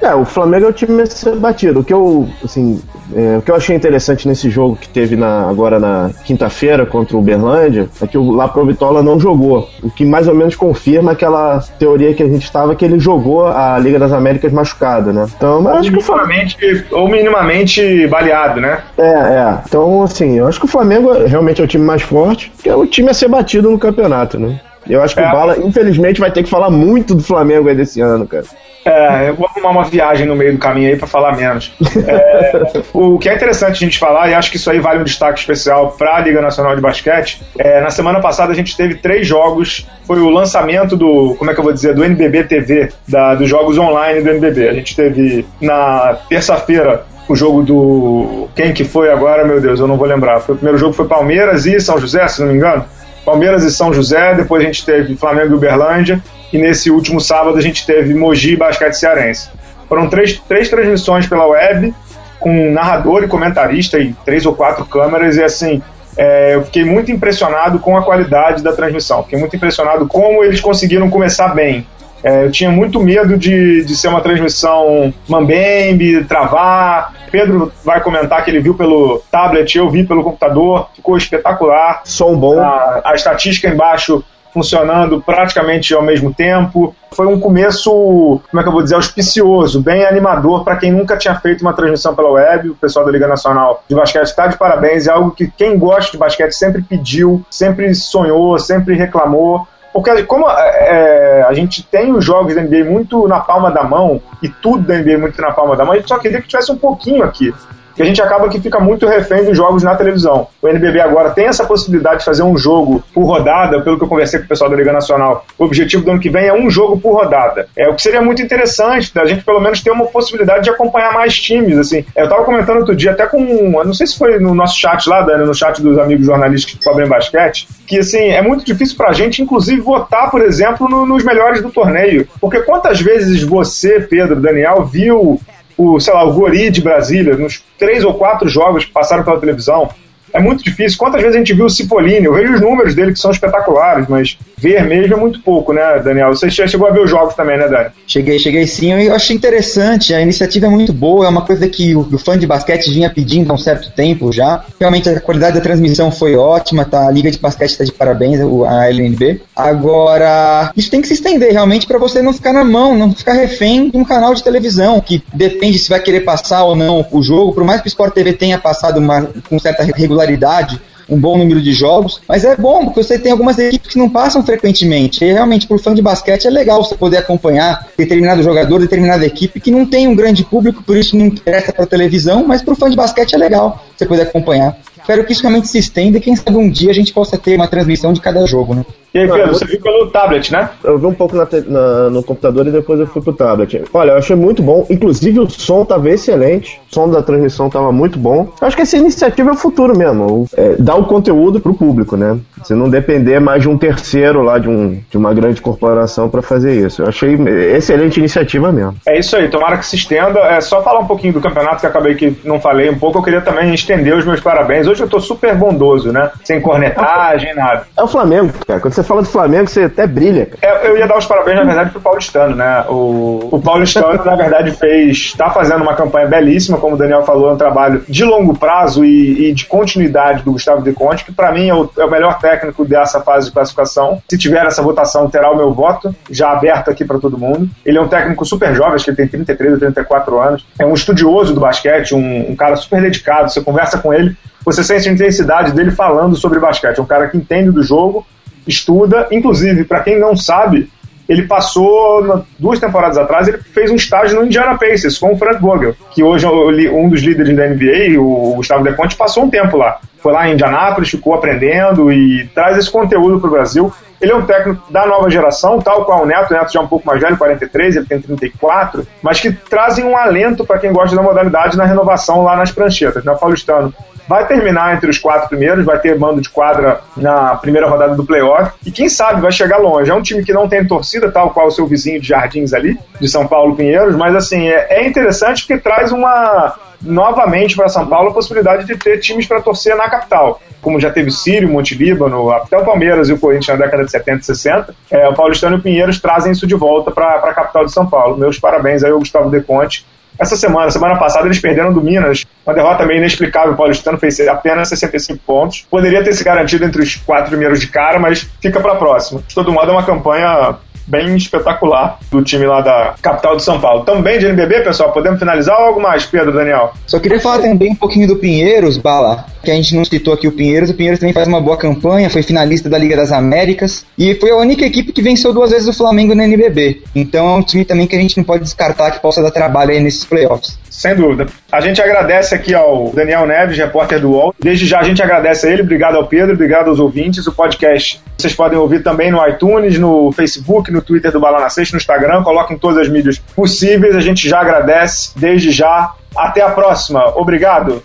É, 0.00 0.14
o 0.14 0.24
Flamengo 0.24 0.64
é 0.64 0.68
o 0.70 0.72
time 0.72 1.02
a 1.02 1.06
ser 1.06 1.36
batido. 1.36 1.80
O 1.80 1.84
que 1.84 1.92
eu, 1.92 2.26
assim, 2.42 2.82
é, 3.12 3.38
o 3.38 3.42
que 3.42 3.50
eu 3.50 3.54
achei 3.54 3.74
interessante 3.74 4.26
nesse 4.26 4.48
jogo 4.48 4.76
que 4.76 4.88
teve 4.88 5.16
na, 5.16 5.48
agora 5.48 5.78
na 5.78 6.10
quinta-feira 6.24 6.86
contra 6.86 7.16
o 7.16 7.20
Uberlândia 7.20 7.88
é 8.00 8.06
que 8.06 8.16
o 8.16 8.30
Laprovitola 8.30 9.02
não 9.02 9.18
jogou. 9.18 9.68
O 9.82 9.90
que 9.90 10.04
mais 10.04 10.28
ou 10.28 10.34
menos 10.34 10.56
confirma 10.56 11.12
aquela 11.12 11.58
teoria 11.78 12.14
que 12.14 12.22
a 12.22 12.28
gente 12.28 12.44
estava 12.44 12.74
que 12.74 12.84
ele 12.84 12.98
jogou 12.98 13.46
a 13.46 13.78
Liga 13.78 13.98
das 13.98 14.12
Américas 14.12 14.52
machucado, 14.52 15.12
né? 15.12 15.26
Então, 15.36 15.62
ou, 15.62 15.68
acho 15.68 15.90
minimamente, 15.90 16.56
que 16.56 16.66
o 16.66 16.76
Flamengo... 16.76 16.96
ou 16.96 17.08
minimamente 17.08 18.06
baleado, 18.06 18.60
né? 18.60 18.82
É, 18.96 19.02
é. 19.02 19.58
Então, 19.66 20.02
assim, 20.02 20.38
eu 20.38 20.46
acho 20.46 20.58
que 20.58 20.66
o 20.66 20.68
Flamengo 20.68 21.12
realmente 21.26 21.60
é 21.60 21.64
o 21.64 21.68
time 21.68 21.84
mais 21.84 22.02
forte, 22.02 22.52
que 22.62 22.68
é 22.68 22.74
o 22.74 22.86
time 22.86 23.10
a 23.10 23.14
ser 23.14 23.28
batido 23.28 23.70
no 23.70 23.78
campeonato, 23.78 24.38
né? 24.38 24.60
Eu 24.88 25.02
acho 25.02 25.14
que 25.14 25.20
é. 25.20 25.28
o 25.28 25.32
Bala, 25.32 25.58
infelizmente, 25.58 26.20
vai 26.20 26.30
ter 26.30 26.42
que 26.42 26.50
falar 26.50 26.70
muito 26.70 27.14
do 27.14 27.22
Flamengo 27.22 27.68
aí 27.68 27.74
desse 27.74 28.00
ano, 28.00 28.26
cara. 28.26 28.44
É, 28.84 29.30
eu 29.30 29.34
vou 29.34 29.48
arrumar 29.48 29.70
uma 29.70 29.84
viagem 29.84 30.26
no 30.26 30.36
meio 30.36 30.52
do 30.52 30.58
caminho 30.58 30.90
aí 30.90 30.96
para 30.96 31.06
falar 31.06 31.36
menos. 31.36 31.72
É, 32.06 32.82
o 32.92 33.18
que 33.18 33.28
é 33.28 33.34
interessante 33.34 33.72
a 33.72 33.86
gente 33.86 33.98
falar, 33.98 34.28
e 34.28 34.34
acho 34.34 34.50
que 34.50 34.56
isso 34.56 34.70
aí 34.70 34.78
vale 34.78 35.00
um 35.00 35.04
destaque 35.04 35.40
especial 35.40 35.92
para 35.92 36.16
a 36.16 36.20
Liga 36.20 36.40
Nacional 36.40 36.74
de 36.76 36.82
Basquete, 36.82 37.40
é, 37.58 37.80
na 37.80 37.90
semana 37.90 38.20
passada 38.20 38.52
a 38.52 38.54
gente 38.54 38.76
teve 38.76 38.96
três 38.96 39.26
jogos, 39.26 39.86
foi 40.06 40.20
o 40.20 40.28
lançamento 40.28 40.96
do, 40.96 41.34
como 41.38 41.50
é 41.50 41.54
que 41.54 41.60
eu 41.60 41.64
vou 41.64 41.72
dizer, 41.72 41.94
do 41.94 42.04
NBB 42.04 42.44
TV, 42.44 42.90
da, 43.08 43.34
dos 43.34 43.48
jogos 43.48 43.78
online 43.78 44.20
do 44.20 44.30
NBB. 44.30 44.68
A 44.68 44.74
gente 44.74 44.94
teve 44.94 45.46
na 45.60 46.18
terça-feira 46.28 47.06
o 47.28 47.34
jogo 47.34 47.62
do. 47.62 48.48
Quem 48.54 48.72
que 48.72 48.84
foi 48.84 49.10
agora, 49.10 49.44
meu 49.44 49.60
Deus, 49.60 49.80
eu 49.80 49.86
não 49.86 49.96
vou 49.96 50.06
lembrar. 50.06 50.40
Foi, 50.40 50.54
o 50.54 50.58
primeiro 50.58 50.78
jogo 50.78 50.92
foi 50.92 51.06
Palmeiras 51.06 51.64
e 51.66 51.80
São 51.80 51.98
José, 51.98 52.26
se 52.28 52.40
não 52.40 52.48
me 52.48 52.54
engano. 52.54 52.84
Palmeiras 53.24 53.64
e 53.64 53.70
São 53.70 53.92
José, 53.92 54.34
depois 54.34 54.62
a 54.62 54.66
gente 54.66 54.84
teve 54.84 55.16
Flamengo 55.16 55.52
e 55.52 55.56
Uberlândia, 55.56 56.22
e 56.54 56.58
nesse 56.58 56.88
último 56.88 57.20
sábado 57.20 57.58
a 57.58 57.60
gente 57.60 57.84
teve 57.84 58.14
Mogi 58.14 58.52
e 58.52 58.56
Basquete 58.56 58.94
Cearense. 58.94 59.50
Foram 59.88 60.08
três, 60.08 60.38
três 60.38 60.68
transmissões 60.70 61.26
pela 61.26 61.46
web, 61.46 61.92
com 62.38 62.70
narrador 62.70 63.24
e 63.24 63.28
comentarista 63.28 63.98
e 63.98 64.12
três 64.24 64.46
ou 64.46 64.54
quatro 64.54 64.84
câmeras, 64.84 65.36
e 65.36 65.42
assim, 65.42 65.82
é, 66.16 66.54
eu 66.54 66.64
fiquei 66.64 66.84
muito 66.84 67.10
impressionado 67.10 67.80
com 67.80 67.96
a 67.96 68.04
qualidade 68.04 68.62
da 68.62 68.72
transmissão, 68.72 69.24
fiquei 69.24 69.38
muito 69.38 69.56
impressionado 69.56 70.06
como 70.06 70.44
eles 70.44 70.60
conseguiram 70.60 71.10
começar 71.10 71.48
bem. 71.48 71.84
É, 72.22 72.44
eu 72.44 72.52
tinha 72.52 72.70
muito 72.70 73.00
medo 73.00 73.36
de, 73.36 73.84
de 73.84 73.96
ser 73.96 74.08
uma 74.08 74.20
transmissão 74.20 75.12
mambembe, 75.28 76.24
travar. 76.24 77.12
Pedro 77.30 77.70
vai 77.84 78.00
comentar 78.00 78.42
que 78.42 78.50
ele 78.50 78.60
viu 78.60 78.74
pelo 78.74 79.22
tablet, 79.30 79.76
eu 79.76 79.90
vi 79.90 80.06
pelo 80.06 80.22
computador, 80.22 80.88
ficou 80.94 81.18
espetacular. 81.18 82.00
Som 82.04 82.36
bom. 82.36 82.60
A, 82.60 83.02
a 83.04 83.14
estatística 83.14 83.68
embaixo 83.68 84.24
funcionando 84.54 85.20
praticamente 85.20 85.92
ao 85.92 86.00
mesmo 86.00 86.32
tempo. 86.32 86.94
Foi 87.10 87.26
um 87.26 87.40
começo, 87.40 87.90
como 87.90 88.60
é 88.60 88.62
que 88.62 88.68
eu 88.68 88.72
vou 88.72 88.82
dizer, 88.82 88.94
auspicioso, 88.94 89.82
bem 89.82 90.06
animador 90.06 90.64
para 90.64 90.76
quem 90.76 90.92
nunca 90.92 91.16
tinha 91.16 91.34
feito 91.34 91.62
uma 91.62 91.72
transmissão 91.72 92.14
pela 92.14 92.30
web. 92.30 92.70
O 92.70 92.74
pessoal 92.76 93.04
da 93.04 93.10
Liga 93.10 93.26
Nacional 93.26 93.82
de 93.88 93.96
Basquete 93.96 94.26
está 94.26 94.46
de 94.46 94.56
parabéns. 94.56 95.08
É 95.08 95.10
algo 95.10 95.32
que 95.32 95.48
quem 95.48 95.76
gosta 95.76 96.12
de 96.12 96.18
basquete 96.18 96.52
sempre 96.52 96.82
pediu, 96.82 97.44
sempre 97.50 97.92
sonhou, 97.94 98.56
sempre 98.60 98.94
reclamou. 98.94 99.66
Porque 99.92 100.22
como 100.24 100.48
é, 100.48 101.44
a 101.46 101.52
gente 101.52 101.84
tem 101.84 102.12
os 102.12 102.24
jogos 102.24 102.54
da 102.54 102.62
NBA 102.62 102.84
muito 102.84 103.28
na 103.28 103.40
palma 103.40 103.70
da 103.70 103.84
mão, 103.84 104.20
e 104.42 104.48
tudo 104.48 104.84
da 104.84 104.98
NBA 104.98 105.18
muito 105.18 105.40
na 105.40 105.52
palma 105.52 105.76
da 105.76 105.84
mão, 105.84 105.92
a 105.92 105.96
gente 105.96 106.08
só 106.08 106.18
queria 106.18 106.40
que 106.40 106.48
tivesse 106.48 106.72
um 106.72 106.76
pouquinho 106.76 107.22
aqui 107.22 107.54
que 107.94 108.02
a 108.02 108.04
gente 108.04 108.20
acaba 108.20 108.48
que 108.48 108.60
fica 108.60 108.78
muito 108.80 109.06
refém 109.06 109.44
dos 109.44 109.56
jogos 109.56 109.82
na 109.82 109.94
televisão. 109.94 110.48
O 110.60 110.68
NBB 110.68 111.00
agora 111.00 111.30
tem 111.30 111.46
essa 111.46 111.64
possibilidade 111.64 112.18
de 112.18 112.24
fazer 112.24 112.42
um 112.42 112.56
jogo 112.56 113.02
por 113.12 113.24
rodada, 113.24 113.80
pelo 113.80 113.96
que 113.96 114.04
eu 114.04 114.08
conversei 114.08 114.40
com 114.40 114.46
o 114.46 114.48
pessoal 114.48 114.70
da 114.70 114.76
Liga 114.76 114.92
Nacional. 114.92 115.44
O 115.58 115.64
objetivo 115.64 116.04
do 116.04 116.10
ano 116.10 116.20
que 116.20 116.30
vem 116.30 116.46
é 116.46 116.54
um 116.54 116.70
jogo 116.70 116.98
por 116.98 117.14
rodada. 117.14 117.68
É 117.76 117.88
o 117.88 117.94
que 117.94 118.02
seria 118.02 118.20
muito 118.20 118.42
interessante, 118.42 119.14
da 119.14 119.24
gente 119.24 119.44
pelo 119.44 119.60
menos 119.60 119.82
ter 119.82 119.90
uma 119.90 120.06
possibilidade 120.06 120.64
de 120.64 120.70
acompanhar 120.70 121.12
mais 121.12 121.38
times, 121.38 121.78
assim. 121.78 122.04
Eu 122.16 122.28
tava 122.28 122.44
comentando 122.44 122.78
outro 122.78 122.94
dia 122.94 123.12
até 123.12 123.26
com, 123.26 123.38
eu 123.38 123.84
não 123.84 123.94
sei 123.94 124.06
se 124.06 124.18
foi 124.18 124.38
no 124.38 124.54
nosso 124.54 124.78
chat 124.78 125.08
lá, 125.08 125.22
Dani, 125.22 125.44
no 125.44 125.54
chat 125.54 125.80
dos 125.82 125.98
amigos 125.98 126.26
jornalistas 126.26 126.72
que 126.72 126.84
cobrem 126.84 127.08
basquete, 127.08 127.68
que 127.86 127.98
assim, 127.98 128.28
é 128.28 128.42
muito 128.42 128.64
difícil 128.64 128.96
pra 128.96 129.12
gente 129.12 129.42
inclusive 129.42 129.80
votar, 129.80 130.30
por 130.30 130.42
exemplo, 130.42 130.88
no, 130.88 131.06
nos 131.06 131.24
melhores 131.24 131.62
do 131.62 131.70
torneio. 131.70 132.26
Porque 132.40 132.60
quantas 132.60 133.00
vezes 133.00 133.42
você, 133.42 134.00
Pedro, 134.00 134.40
Daniel, 134.40 134.84
viu 134.84 135.40
o, 135.76 135.98
sei 136.00 136.14
lá, 136.14 136.24
o 136.24 136.32
Gori 136.32 136.70
de 136.70 136.80
Brasília, 136.80 137.36
nos 137.36 137.62
três 137.78 138.04
ou 138.04 138.14
quatro 138.14 138.48
jogos 138.48 138.84
que 138.84 138.92
passaram 138.92 139.24
pela 139.24 139.40
televisão, 139.40 139.90
é 140.34 140.40
muito 140.40 140.64
difícil. 140.64 140.98
Quantas 140.98 141.22
vezes 141.22 141.36
a 141.36 141.38
gente 141.38 141.54
viu 141.54 141.66
o 141.66 141.70
Cipollini? 141.70 142.24
Eu 142.24 142.34
vejo 142.34 142.54
os 142.54 142.60
números 142.60 142.92
dele 142.92 143.12
que 143.12 143.20
são 143.20 143.30
espetaculares, 143.30 144.08
mas 144.08 144.36
ver 144.58 144.84
mesmo 144.84 145.14
é 145.14 145.16
muito 145.16 145.40
pouco, 145.40 145.72
né, 145.72 146.00
Daniel? 146.00 146.30
Você 146.30 146.50
já 146.50 146.66
chegou 146.66 146.88
a 146.88 146.90
ver 146.90 147.02
os 147.02 147.10
jogos 147.10 147.34
também, 147.34 147.56
né, 147.56 147.68
Dani? 147.68 147.90
Cheguei, 148.04 148.40
cheguei 148.40 148.66
sim. 148.66 148.92
Eu 148.92 149.14
achei 149.14 149.36
interessante. 149.36 150.12
A 150.12 150.20
iniciativa 150.20 150.66
é 150.66 150.68
muito 150.68 150.92
boa. 150.92 151.26
É 151.26 151.28
uma 151.28 151.42
coisa 151.42 151.68
que 151.68 151.94
o, 151.94 152.00
o 152.00 152.18
fã 152.18 152.36
de 152.36 152.48
basquete 152.48 152.90
vinha 152.90 153.08
pedindo 153.08 153.52
há 153.52 153.54
um 153.54 153.58
certo 153.58 153.92
tempo 153.92 154.32
já. 154.32 154.64
Realmente 154.80 155.08
a 155.08 155.20
qualidade 155.20 155.54
da 155.54 155.60
transmissão 155.60 156.10
foi 156.10 156.34
ótima. 156.34 156.84
Tá? 156.84 157.06
A 157.06 157.10
Liga 157.12 157.30
de 157.30 157.38
Basquete 157.38 157.70
está 157.70 157.84
de 157.84 157.92
parabéns, 157.92 158.40
a 158.40 158.88
LNB. 158.90 159.40
Agora, 159.54 160.72
isso 160.76 160.90
tem 160.90 161.00
que 161.00 161.06
se 161.06 161.14
estender 161.14 161.52
realmente 161.52 161.86
para 161.86 161.98
você 161.98 162.20
não 162.20 162.32
ficar 162.32 162.52
na 162.52 162.64
mão, 162.64 162.98
não 162.98 163.14
ficar 163.14 163.34
refém 163.34 163.88
de 163.88 163.96
um 163.96 164.04
canal 164.04 164.34
de 164.34 164.42
televisão 164.42 165.00
que 165.00 165.22
depende 165.32 165.78
se 165.78 165.88
vai 165.88 166.00
querer 166.00 166.20
passar 166.20 166.64
ou 166.64 166.74
não 166.74 167.06
o 167.12 167.22
jogo. 167.22 167.52
Por 167.52 167.62
mais 167.62 167.80
que 167.80 167.86
o 167.86 167.88
Sport 167.88 168.12
TV 168.12 168.32
tenha 168.32 168.58
passado 168.58 168.98
uma, 168.98 169.28
com 169.48 169.58
certa 169.60 169.84
regularidade 169.84 170.23
regularidade, 170.24 170.80
um 171.08 171.18
bom 171.18 171.36
número 171.36 171.60
de 171.60 171.72
jogos, 171.72 172.20
mas 172.26 172.44
é 172.44 172.56
bom 172.56 172.86
porque 172.86 173.02
você 173.02 173.18
tem 173.18 173.30
algumas 173.30 173.58
equipes 173.58 173.92
que 173.92 173.98
não 173.98 174.08
passam 174.08 174.44
frequentemente. 174.44 175.22
E 175.24 175.32
realmente, 175.32 175.66
para 175.66 175.76
o 175.76 175.78
fã 175.78 175.94
de 175.94 176.00
basquete, 176.00 176.46
é 176.46 176.50
legal 176.50 176.82
você 176.82 176.94
poder 176.94 177.18
acompanhar 177.18 177.88
determinado 177.96 178.42
jogador, 178.42 178.80
determinada 178.80 179.26
equipe 179.26 179.60
que 179.60 179.70
não 179.70 179.84
tem 179.84 180.08
um 180.08 180.16
grande 180.16 180.44
público, 180.44 180.82
por 180.82 180.96
isso 180.96 181.16
não 181.16 181.26
interessa 181.26 181.72
para 181.72 181.86
televisão, 181.86 182.46
mas 182.46 182.62
para 182.62 182.72
o 182.72 182.76
fã 182.76 182.88
de 182.88 182.96
basquete 182.96 183.34
é 183.34 183.38
legal 183.38 183.84
você 183.94 184.06
poder 184.06 184.22
acompanhar. 184.22 184.76
Espero 184.98 185.24
que 185.24 185.32
isso 185.32 185.42
realmente 185.42 185.68
se 185.68 185.78
estenda 185.78 186.16
e 186.16 186.20
quem 186.20 186.34
sabe 186.34 186.56
um 186.56 186.70
dia 186.70 186.90
a 186.90 186.94
gente 186.94 187.12
possa 187.12 187.36
ter 187.36 187.56
uma 187.56 187.68
transmissão 187.68 188.12
de 188.12 188.20
cada 188.22 188.46
jogo, 188.46 188.74
né? 188.74 188.84
E 189.14 189.20
aí, 189.20 189.28
Pedro, 189.28 189.54
você 189.54 189.64
viu 189.64 189.80
pelo 189.80 190.08
tablet, 190.08 190.50
né? 190.50 190.70
Eu 190.82 190.98
vi 190.98 191.06
um 191.06 191.14
pouco 191.14 191.36
na, 191.36 191.46
na, 191.68 192.10
no 192.10 192.20
computador 192.20 192.66
e 192.66 192.72
depois 192.72 192.98
eu 192.98 193.06
fui 193.06 193.22
pro 193.22 193.32
tablet. 193.32 193.84
Olha, 193.94 194.10
eu 194.10 194.18
achei 194.18 194.34
muito 194.34 194.60
bom. 194.60 194.84
Inclusive 194.90 195.38
o 195.38 195.48
som 195.48 195.84
tava 195.84 196.10
excelente. 196.10 196.80
O 196.90 196.94
som 196.94 197.08
da 197.08 197.22
transmissão 197.22 197.70
tava 197.70 197.92
muito 197.92 198.18
bom. 198.18 198.48
Eu 198.60 198.66
acho 198.66 198.74
que 198.74 198.82
essa 198.82 198.96
iniciativa 198.96 199.50
é 199.50 199.52
o 199.52 199.56
futuro 199.56 199.96
mesmo. 199.96 200.48
É, 200.56 200.74
dar 200.80 200.96
o 200.96 201.04
conteúdo 201.04 201.60
pro 201.60 201.74
público, 201.74 202.16
né? 202.16 202.36
Você 202.60 202.74
não 202.74 202.90
depender 202.90 203.38
mais 203.38 203.62
de 203.62 203.68
um 203.68 203.78
terceiro 203.78 204.42
lá, 204.42 204.58
de, 204.58 204.68
um, 204.68 205.00
de 205.08 205.16
uma 205.16 205.32
grande 205.32 205.60
corporação 205.60 206.28
para 206.28 206.42
fazer 206.42 206.84
isso. 206.84 207.02
Eu 207.02 207.06
achei 207.06 207.34
excelente 207.76 208.18
iniciativa 208.18 208.72
mesmo. 208.72 208.96
É 209.06 209.16
isso 209.16 209.36
aí, 209.36 209.48
tomara 209.48 209.78
que 209.78 209.86
se 209.86 209.94
estenda. 209.94 210.40
É 210.40 210.60
só 210.60 210.82
falar 210.82 210.98
um 210.98 211.06
pouquinho 211.06 211.34
do 211.34 211.40
campeonato 211.40 211.78
que 211.78 211.86
acabei 211.86 212.16
que 212.16 212.36
não 212.42 212.60
falei 212.60 212.90
um 212.90 212.98
pouco. 212.98 213.18
Eu 213.18 213.22
queria 213.22 213.40
também 213.40 213.72
estender 213.72 214.16
os 214.16 214.24
meus 214.24 214.40
parabéns. 214.40 214.88
Hoje 214.88 215.04
eu 215.04 215.08
tô 215.08 215.20
super 215.20 215.54
bondoso, 215.54 216.10
né? 216.10 216.32
Sem 216.42 216.60
cornetagem, 216.60 217.54
nada. 217.54 217.86
É 217.96 218.02
o 218.02 218.08
Flamengo, 218.08 218.52
cara. 218.66 218.80
Quando 218.80 218.92
você 218.92 219.03
fala 219.04 219.22
do 219.22 219.28
Flamengo, 219.28 219.68
você 219.68 219.84
até 219.84 220.06
brilha. 220.06 220.48
É, 220.60 220.88
eu 220.88 220.96
ia 220.96 221.06
dar 221.06 221.18
os 221.18 221.26
parabéns, 221.26 221.56
na 221.56 221.64
verdade, 221.64 221.90
pro 221.90 222.00
Paulistano, 222.00 222.56
né? 222.56 222.84
O, 222.88 223.48
o 223.52 223.60
Paulistano, 223.60 224.24
na 224.24 224.36
verdade, 224.36 224.70
fez. 224.72 225.32
tá 225.32 225.50
fazendo 225.50 225.82
uma 225.82 225.94
campanha 225.94 226.26
belíssima, 226.26 226.78
como 226.78 226.94
o 226.94 226.98
Daniel 226.98 227.22
falou, 227.22 227.50
é 227.50 227.52
um 227.52 227.56
trabalho 227.56 228.04
de 228.08 228.24
longo 228.24 228.56
prazo 228.56 229.04
e, 229.04 229.50
e 229.50 229.54
de 229.54 229.66
continuidade 229.66 230.42
do 230.42 230.52
Gustavo 230.52 230.82
De 230.82 230.92
Conte, 230.92 231.24
que 231.24 231.32
para 231.32 231.52
mim 231.52 231.68
é 231.68 231.74
o, 231.74 231.88
é 231.98 232.04
o, 232.04 232.10
melhor 232.10 232.38
técnico 232.38 232.84
dessa 232.84 233.20
fase 233.20 233.46
de 233.46 233.52
classificação. 233.52 234.22
Se 234.28 234.38
tiver 234.38 234.64
essa 234.66 234.82
votação, 234.82 235.28
terá 235.28 235.50
o 235.50 235.56
meu 235.56 235.72
voto, 235.72 236.14
já 236.30 236.50
aberto 236.50 236.90
aqui 236.90 237.04
para 237.04 237.18
todo 237.18 237.38
mundo. 237.38 237.68
Ele 237.84 237.98
é 237.98 238.00
um 238.00 238.08
técnico 238.08 238.44
super 238.44 238.74
jovem, 238.74 238.94
acho 238.94 239.04
que 239.04 239.10
ele 239.10 239.16
tem 239.16 239.28
33 239.28 239.72
ou 239.74 239.78
34 239.78 240.40
anos. 240.40 240.66
É 240.78 240.86
um 240.86 240.94
estudioso 240.94 241.54
do 241.54 241.60
basquete, 241.60 242.14
um, 242.14 242.50
um 242.50 242.56
cara 242.56 242.76
super 242.76 243.00
dedicado. 243.00 243.50
Você 243.50 243.60
conversa 243.60 243.98
com 243.98 244.12
ele, 244.12 244.36
você 244.64 244.82
sente 244.82 245.08
a 245.08 245.12
intensidade 245.12 245.72
dele 245.72 245.90
falando 245.90 246.36
sobre 246.36 246.58
basquete. 246.58 246.98
É 246.98 247.02
um 247.02 247.06
cara 247.06 247.28
que 247.28 247.36
entende 247.36 247.70
do 247.70 247.82
jogo, 247.82 248.26
estuda. 248.66 249.28
Inclusive, 249.30 249.84
para 249.84 250.00
quem 250.00 250.18
não 250.18 250.36
sabe, 250.36 250.90
ele 251.28 251.46
passou, 251.46 252.44
duas 252.58 252.78
temporadas 252.78 253.16
atrás, 253.16 253.48
ele 253.48 253.58
fez 253.58 253.90
um 253.90 253.94
estágio 253.94 254.38
no 254.38 254.46
Indiana 254.46 254.76
Pacers 254.76 255.18
com 255.18 255.32
o 255.32 255.36
Frank 255.36 255.60
Vogel, 255.60 255.94
que 256.12 256.22
hoje 256.22 256.44
é 256.44 256.48
um 256.90 257.08
dos 257.08 257.22
líderes 257.22 257.56
da 257.56 257.66
NBA, 257.66 258.20
o 258.20 258.54
Gustavo 258.56 258.84
Deconte, 258.84 259.16
passou 259.16 259.44
um 259.44 259.50
tempo 259.50 259.76
lá. 259.76 259.98
Foi 260.18 260.32
lá 260.32 260.48
em 260.48 260.54
Indianápolis, 260.54 261.10
ficou 261.10 261.34
aprendendo 261.34 262.12
e 262.12 262.46
traz 262.54 262.78
esse 262.78 262.90
conteúdo 262.90 263.40
para 263.40 263.48
o 263.48 263.52
Brasil. 263.52 263.92
Ele 264.20 264.32
é 264.32 264.36
um 264.36 264.46
técnico 264.46 264.90
da 264.90 265.06
nova 265.06 265.28
geração, 265.28 265.80
tal 265.80 266.04
qual 266.06 266.22
o 266.22 266.26
Neto. 266.26 266.50
O 266.50 266.54
Neto 266.54 266.72
já 266.72 266.80
é 266.80 266.82
um 266.82 266.88
pouco 266.88 267.06
mais 267.06 267.20
velho, 267.20 267.36
43, 267.36 267.96
ele 267.96 268.06
tem 268.06 268.20
34, 268.20 269.06
mas 269.22 269.40
que 269.40 269.52
trazem 269.52 270.04
um 270.04 270.16
alento 270.16 270.64
para 270.64 270.78
quem 270.78 270.92
gosta 270.92 271.14
da 271.14 271.22
modalidade 271.22 271.76
na 271.76 271.84
renovação 271.84 272.42
lá 272.42 272.56
nas 272.56 272.72
pranchetas. 272.72 273.22
Na 273.24 273.32
né? 273.32 273.38
Paulistano 273.38 273.92
vai 274.28 274.46
terminar 274.46 274.94
entre 274.94 275.10
os 275.10 275.18
quatro 275.18 275.48
primeiros, 275.48 275.84
vai 275.84 275.98
ter 275.98 276.18
mando 276.18 276.40
de 276.40 276.48
quadra 276.48 277.00
na 277.16 277.56
primeira 277.56 277.88
rodada 277.88 278.14
do 278.14 278.24
playoff 278.24 278.72
e 278.84 278.90
quem 278.90 279.08
sabe 279.08 279.40
vai 279.40 279.52
chegar 279.52 279.78
longe. 279.78 280.10
É 280.10 280.14
um 280.14 280.22
time 280.22 280.44
que 280.44 280.52
não 280.52 280.68
tem 280.68 280.86
torcida, 280.86 281.30
tal 281.30 281.50
qual 281.50 281.66
o 281.66 281.70
seu 281.70 281.86
vizinho 281.86 282.20
de 282.20 282.28
Jardins 282.28 282.72
ali, 282.72 282.98
de 283.20 283.28
São 283.28 283.46
Paulo 283.46 283.76
Pinheiros, 283.76 284.16
mas 284.16 284.34
assim, 284.34 284.68
é, 284.68 284.86
é 284.90 285.06
interessante 285.06 285.66
porque 285.66 285.82
traz 285.82 286.12
uma 286.12 286.74
novamente 287.04 287.76
para 287.76 287.88
São 287.88 288.06
Paulo 288.06 288.30
a 288.30 288.32
possibilidade 288.32 288.86
de 288.86 288.96
ter 288.96 289.18
times 289.18 289.46
para 289.46 289.60
torcer 289.60 289.94
na 289.96 290.08
capital. 290.08 290.60
Como 290.80 290.98
já 290.98 291.10
teve 291.10 291.30
Sírio, 291.30 291.68
Monte 291.68 291.94
Líbano, 291.94 292.50
até 292.50 292.76
o 292.76 292.84
Palmeiras 292.84 293.28
e 293.28 293.32
o 293.32 293.38
Corinthians 293.38 293.78
na 293.78 293.84
década 293.84 294.04
de 294.04 294.10
70 294.10 294.40
e 294.40 294.44
60, 294.44 294.94
é, 295.10 295.28
o 295.28 295.34
Paulistano 295.34 295.76
e 295.76 295.78
o 295.78 295.82
Pinheiros 295.82 296.20
trazem 296.20 296.52
isso 296.52 296.66
de 296.66 296.74
volta 296.74 297.10
para 297.10 297.36
a 297.36 297.54
capital 297.54 297.84
de 297.84 297.92
São 297.92 298.06
Paulo. 298.06 298.36
Meus 298.36 298.58
parabéns 298.58 299.04
aí 299.04 299.10
ao 299.10 299.18
Gustavo 299.18 299.50
Deconte 299.50 300.06
essa 300.38 300.56
semana. 300.56 300.90
Semana 300.90 301.18
passada 301.18 301.46
eles 301.46 301.60
perderam 301.60 301.92
do 301.92 302.00
Minas, 302.00 302.44
uma 302.66 302.74
derrota 302.74 303.06
meio 303.06 303.18
inexplicável. 303.18 303.72
O 303.72 303.76
Paulistano 303.76 304.18
fez 304.18 304.40
apenas 304.40 304.88
65 304.88 305.40
pontos. 305.46 305.86
Poderia 305.90 306.22
ter 306.22 306.32
se 306.32 306.44
garantido 306.44 306.84
entre 306.84 307.02
os 307.02 307.16
quatro 307.16 307.50
primeiros 307.50 307.80
de 307.80 307.88
cara, 307.88 308.18
mas 308.18 308.48
fica 308.60 308.80
para 308.80 308.96
próxima. 308.96 309.40
De 309.46 309.54
todo 309.54 309.72
modo, 309.72 309.90
é 309.90 309.92
uma 309.92 310.04
campanha 310.04 310.76
bem 311.06 311.36
espetacular 311.36 312.18
do 312.30 312.42
time 312.42 312.66
lá 312.66 312.80
da 312.80 313.14
capital 313.20 313.56
de 313.56 313.62
São 313.62 313.80
Paulo. 313.80 314.04
Também 314.04 314.38
de 314.38 314.46
NBB, 314.46 314.80
pessoal, 314.80 315.12
podemos 315.12 315.38
finalizar 315.38 315.76
ou 315.78 315.86
algo 315.86 316.00
mais, 316.00 316.24
Pedro, 316.24 316.52
Daniel? 316.52 316.92
Só 317.06 317.18
queria 317.18 317.40
falar 317.40 317.60
também 317.60 317.92
um 317.92 317.96
pouquinho 317.96 318.26
do 318.26 318.36
Pinheiros, 318.36 318.98
Bala, 318.98 319.46
que 319.62 319.70
a 319.70 319.74
gente 319.74 319.94
não 319.94 320.04
citou 320.04 320.34
aqui 320.34 320.48
o 320.48 320.52
Pinheiros. 320.52 320.90
O 320.90 320.94
Pinheiros 320.94 321.20
também 321.20 321.34
faz 321.34 321.46
uma 321.48 321.60
boa 321.60 321.76
campanha, 321.76 322.30
foi 322.30 322.42
finalista 322.42 322.88
da 322.88 322.98
Liga 322.98 323.16
das 323.16 323.32
Américas 323.32 324.06
e 324.18 324.34
foi 324.34 324.50
a 324.50 324.56
única 324.56 324.84
equipe 324.84 325.12
que 325.12 325.22
venceu 325.22 325.52
duas 325.52 325.70
vezes 325.70 325.88
o 325.88 325.92
Flamengo 325.92 326.34
na 326.34 326.44
NBB. 326.44 327.02
Então 327.14 327.48
é 327.48 327.58
um 327.58 327.62
time 327.62 327.84
também 327.84 328.06
que 328.06 328.16
a 328.16 328.20
gente 328.20 328.36
não 328.36 328.44
pode 328.44 328.64
descartar 328.64 329.10
que 329.10 329.20
possa 329.20 329.42
dar 329.42 329.50
trabalho 329.50 329.90
aí 329.90 330.00
nesses 330.00 330.24
playoffs. 330.24 330.78
Sem 330.94 331.14
dúvida. 331.16 331.46
A 331.72 331.80
gente 331.80 332.00
agradece 332.00 332.54
aqui 332.54 332.72
ao 332.72 333.10
Daniel 333.12 333.44
Neves, 333.46 333.76
repórter 333.76 334.20
do 334.20 334.30
UOL. 334.30 334.54
Desde 334.60 334.86
já 334.86 335.00
a 335.00 335.02
gente 335.02 335.20
agradece 335.20 335.66
a 335.66 335.70
ele, 335.70 335.82
obrigado 335.82 336.16
ao 336.16 336.26
Pedro, 336.26 336.54
obrigado 336.54 336.88
aos 336.88 337.00
ouvintes. 337.00 337.46
O 337.48 337.52
podcast 337.52 338.22
vocês 338.38 338.54
podem 338.54 338.78
ouvir 338.78 339.02
também 339.02 339.30
no 339.30 339.46
iTunes, 339.46 339.98
no 339.98 340.30
Facebook, 340.32 340.90
no 340.92 341.02
Twitter 341.02 341.32
do 341.32 341.40
Balana 341.40 341.68
Sexta, 341.68 341.96
no 341.96 342.00
Instagram, 342.00 342.42
coloquem 342.42 342.78
todas 342.78 342.98
as 342.98 343.08
mídias 343.08 343.38
possíveis. 343.38 344.14
A 344.14 344.20
gente 344.20 344.48
já 344.48 344.60
agradece 344.60 345.32
desde 345.36 345.72
já. 345.72 346.12
Até 346.36 346.62
a 346.62 346.70
próxima. 346.70 347.26
Obrigado. 347.36 348.02